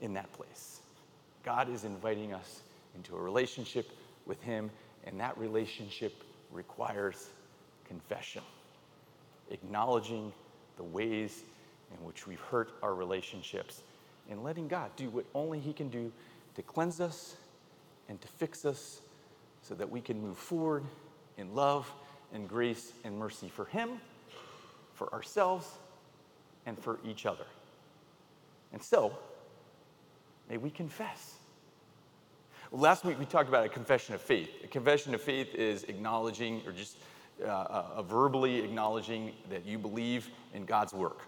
in 0.01 0.13
that 0.13 0.32
place. 0.34 0.82
God 1.43 1.69
is 1.69 1.84
inviting 1.84 2.34
us 2.34 2.62
into 2.95 3.15
a 3.15 3.19
relationship 3.19 3.89
with 4.25 4.41
Him, 4.41 4.69
and 5.06 5.19
that 5.19 5.38
relationship 5.38 6.13
requires 6.51 7.29
confession, 7.88 8.43
acknowledging 9.49 10.32
the 10.77 10.84
ways 10.84 11.43
in 11.97 12.06
which 12.06 12.27
we've 12.27 12.39
hurt 12.39 12.71
our 12.82 12.95
relationships, 12.95 13.82
and 14.29 14.43
letting 14.43 14.67
God 14.67 14.91
do 14.95 15.10
what 15.10 15.25
only 15.34 15.60
He 15.60 15.73
can 15.73 15.89
do 15.89 16.12
to 16.56 16.62
cleanse 16.62 16.99
us 16.99 17.36
and 18.10 18.19
to 18.21 18.27
fix 18.27 18.65
us 18.65 19.01
so 19.62 19.75
that 19.75 19.89
we 19.89 20.01
can 20.01 20.21
move 20.21 20.38
forward 20.38 20.84
in 21.38 21.53
love 21.56 21.89
and 22.34 22.47
grace 22.47 22.93
and 23.03 23.17
mercy 23.17 23.49
for 23.49 23.65
Him, 23.65 24.01
for 24.93 25.12
ourselves, 25.13 25.67
and 26.65 26.77
for 26.77 26.99
each 27.06 27.25
other. 27.25 27.45
And 28.71 28.82
so, 28.82 29.17
may 30.49 30.58
we 30.58 30.69
confess. 30.69 31.36
last 32.71 33.06
week 33.06 33.19
we 33.19 33.25
talked 33.25 33.49
about 33.49 33.65
a 33.65 33.69
confession 33.69 34.15
of 34.15 34.21
faith. 34.21 34.49
A 34.63 34.67
confession 34.67 35.13
of 35.13 35.21
faith 35.21 35.53
is 35.53 35.84
acknowledging 35.84 36.62
or 36.65 36.71
just 36.71 36.97
uh, 37.43 37.47
uh, 37.47 38.01
verbally 38.03 38.60
acknowledging 38.60 39.32
that 39.49 39.65
you 39.65 39.77
believe 39.77 40.29
in 40.53 40.65
God's 40.65 40.93
work 40.93 41.21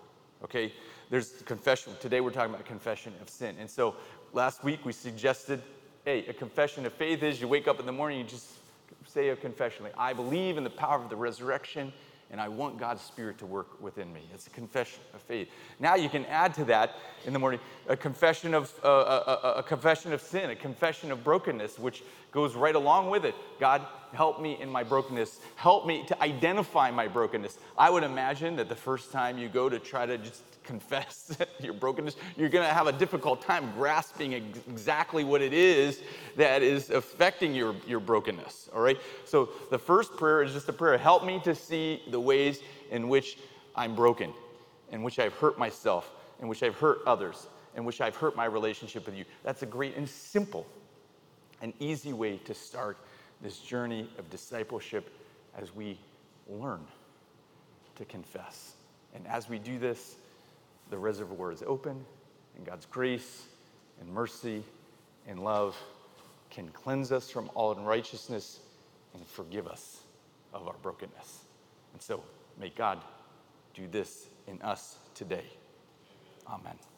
okay? 0.44 0.74
There's 1.10 1.42
confession. 1.46 1.94
Today 2.00 2.22
we're 2.22 2.32
talking 2.32 2.54
about 2.54 2.66
confession 2.66 3.14
of 3.22 3.30
sin. 3.30 3.56
And 3.60 3.70
so 3.70 3.96
last 4.34 4.64
week 4.64 4.86
we 4.86 4.92
suggested, 4.92 5.62
hey, 6.04 6.26
a 6.28 6.34
confession 6.34 6.86
of 6.86 6.94
faith 6.94 7.24
is 7.24 7.40
you 7.40 7.48
wake 7.48 7.68
up 7.68 7.80
in 7.80 7.86
the 7.86 7.92
morning, 7.92 8.20
you 8.20 8.26
just 8.26 8.50
say 9.06 9.30
a 9.30 9.36
confession 9.36 9.84
like, 9.84 9.98
I 9.98 10.14
believe 10.14 10.58
in 10.58 10.64
the 10.64 10.70
power 10.70 11.02
of 11.02 11.10
the 11.10 11.16
resurrection 11.16 11.94
and 12.32 12.42
I 12.42 12.48
want 12.48 12.78
God's 12.78 13.02
Spirit 13.02 13.38
to 13.40 13.46
work 13.46 13.82
within 13.82 14.12
me. 14.12 14.22
It's 14.34 14.48
a 14.48 14.50
confession 14.50 15.00
of 15.14 15.22
faith. 15.22 15.48
Now 15.80 15.96
you 15.96 16.10
can 16.10 16.26
add 16.26 16.54
to 16.56 16.66
that 16.66 16.96
in 17.26 17.34
the 17.34 17.40
morning 17.40 17.60
a 17.88 17.96
confession 17.96 18.54
of 18.54 18.74
uh, 18.84 18.88
a, 18.88 19.48
a, 19.48 19.52
a, 19.60 19.64
confession 19.64 20.12
of 20.12 20.22
sin, 20.22 20.50
a 20.50 20.56
confession 20.56 21.12
of 21.12 21.24
brokenness, 21.24 21.78
which 21.78 22.04
goes 22.36 22.54
right 22.54 22.76
along 22.76 23.10
with 23.10 23.24
it. 23.26 23.34
God, 23.60 23.82
help 24.14 24.42
me 24.42 24.58
in 24.60 24.70
my 24.70 24.84
brokenness. 24.84 25.40
Help 25.56 25.88
me 25.88 26.06
to 26.08 26.22
identify 26.22 26.92
my 26.92 27.08
brokenness. 27.08 27.58
I 27.78 27.90
would 27.90 28.04
imagine 28.04 28.58
that 28.58 28.68
the 28.68 28.76
first 28.76 29.12
time 29.12 29.38
you 29.38 29.48
go 29.48 29.70
to 29.70 29.80
try 29.80 30.06
to 30.06 30.18
just 30.18 30.44
confess 30.64 31.38
your 31.62 31.74
brokenness, 31.74 32.18
you're 32.36 32.50
going 32.50 32.68
to 32.68 32.74
have 32.74 32.88
a 32.88 32.92
difficult 32.92 33.42
time 33.42 33.72
grasping 33.74 34.34
exactly 34.34 35.24
what 35.24 35.42
it 35.42 35.54
is 35.54 36.02
that 36.36 36.62
is 36.62 36.90
affecting 36.90 37.56
your, 37.56 37.74
your 37.88 38.02
brokenness. 38.02 38.70
All 38.76 38.82
right? 38.82 39.00
So 39.24 39.50
the 39.72 39.80
first 39.80 40.18
prayer 40.18 40.44
is 40.44 40.52
just 40.52 40.68
a 40.68 40.74
prayer 40.74 40.98
help 40.98 41.24
me 41.24 41.40
to 41.46 41.56
see 41.56 42.04
the 42.12 42.20
ways 42.20 42.60
in 42.92 43.08
which 43.08 43.38
I'm 43.78 43.96
broken, 43.96 44.34
in 44.92 45.04
which 45.04 45.20
I've 45.20 45.34
hurt 45.36 45.58
myself, 45.58 46.12
in 46.42 46.50
which 46.50 46.64
I've 46.64 46.76
hurt 46.76 47.00
others, 47.08 47.48
in 47.78 47.86
which 47.86 48.02
I've 48.02 48.16
hurt 48.18 48.36
my 48.36 48.46
relationship 48.46 49.06
with 49.06 49.16
you. 49.16 49.24
That's 49.44 49.64
a 49.64 49.66
great 49.66 49.96
and 49.96 50.08
simple 50.10 50.66
and 51.62 51.74
easy 51.80 52.14
way 52.14 52.38
to 52.46 52.54
start 52.54 52.98
this 53.42 53.60
journey 53.60 54.08
of 54.18 54.30
discipleship 54.30 55.12
as 55.58 55.74
we 55.76 55.98
learn 56.48 56.82
to 57.96 58.06
confess. 58.06 58.74
And 59.14 59.26
as 59.28 59.50
we 59.50 59.60
do 59.60 59.80
this, 59.80 60.16
the 60.90 60.98
reservoir 60.98 61.52
is 61.52 61.64
open, 61.66 62.06
and 62.58 62.66
God's 62.66 62.86
grace 62.86 63.44
and 64.00 64.10
mercy 64.10 64.64
and 65.28 65.44
love 65.44 65.76
can 66.50 66.70
cleanse 66.70 67.12
us 67.12 67.30
from 67.30 67.50
all 67.54 67.72
unrighteousness 67.72 68.60
and 69.14 69.26
forgive 69.28 69.68
us 69.68 70.02
of 70.54 70.68
our 70.68 70.76
brokenness. 70.82 71.46
And 71.94 72.02
so, 72.02 72.24
may 72.60 72.70
God 72.70 73.02
do 73.74 73.88
this 73.88 74.28
in 74.48 74.62
us 74.62 74.98
today. 75.14 75.46
Amen. 76.48 76.95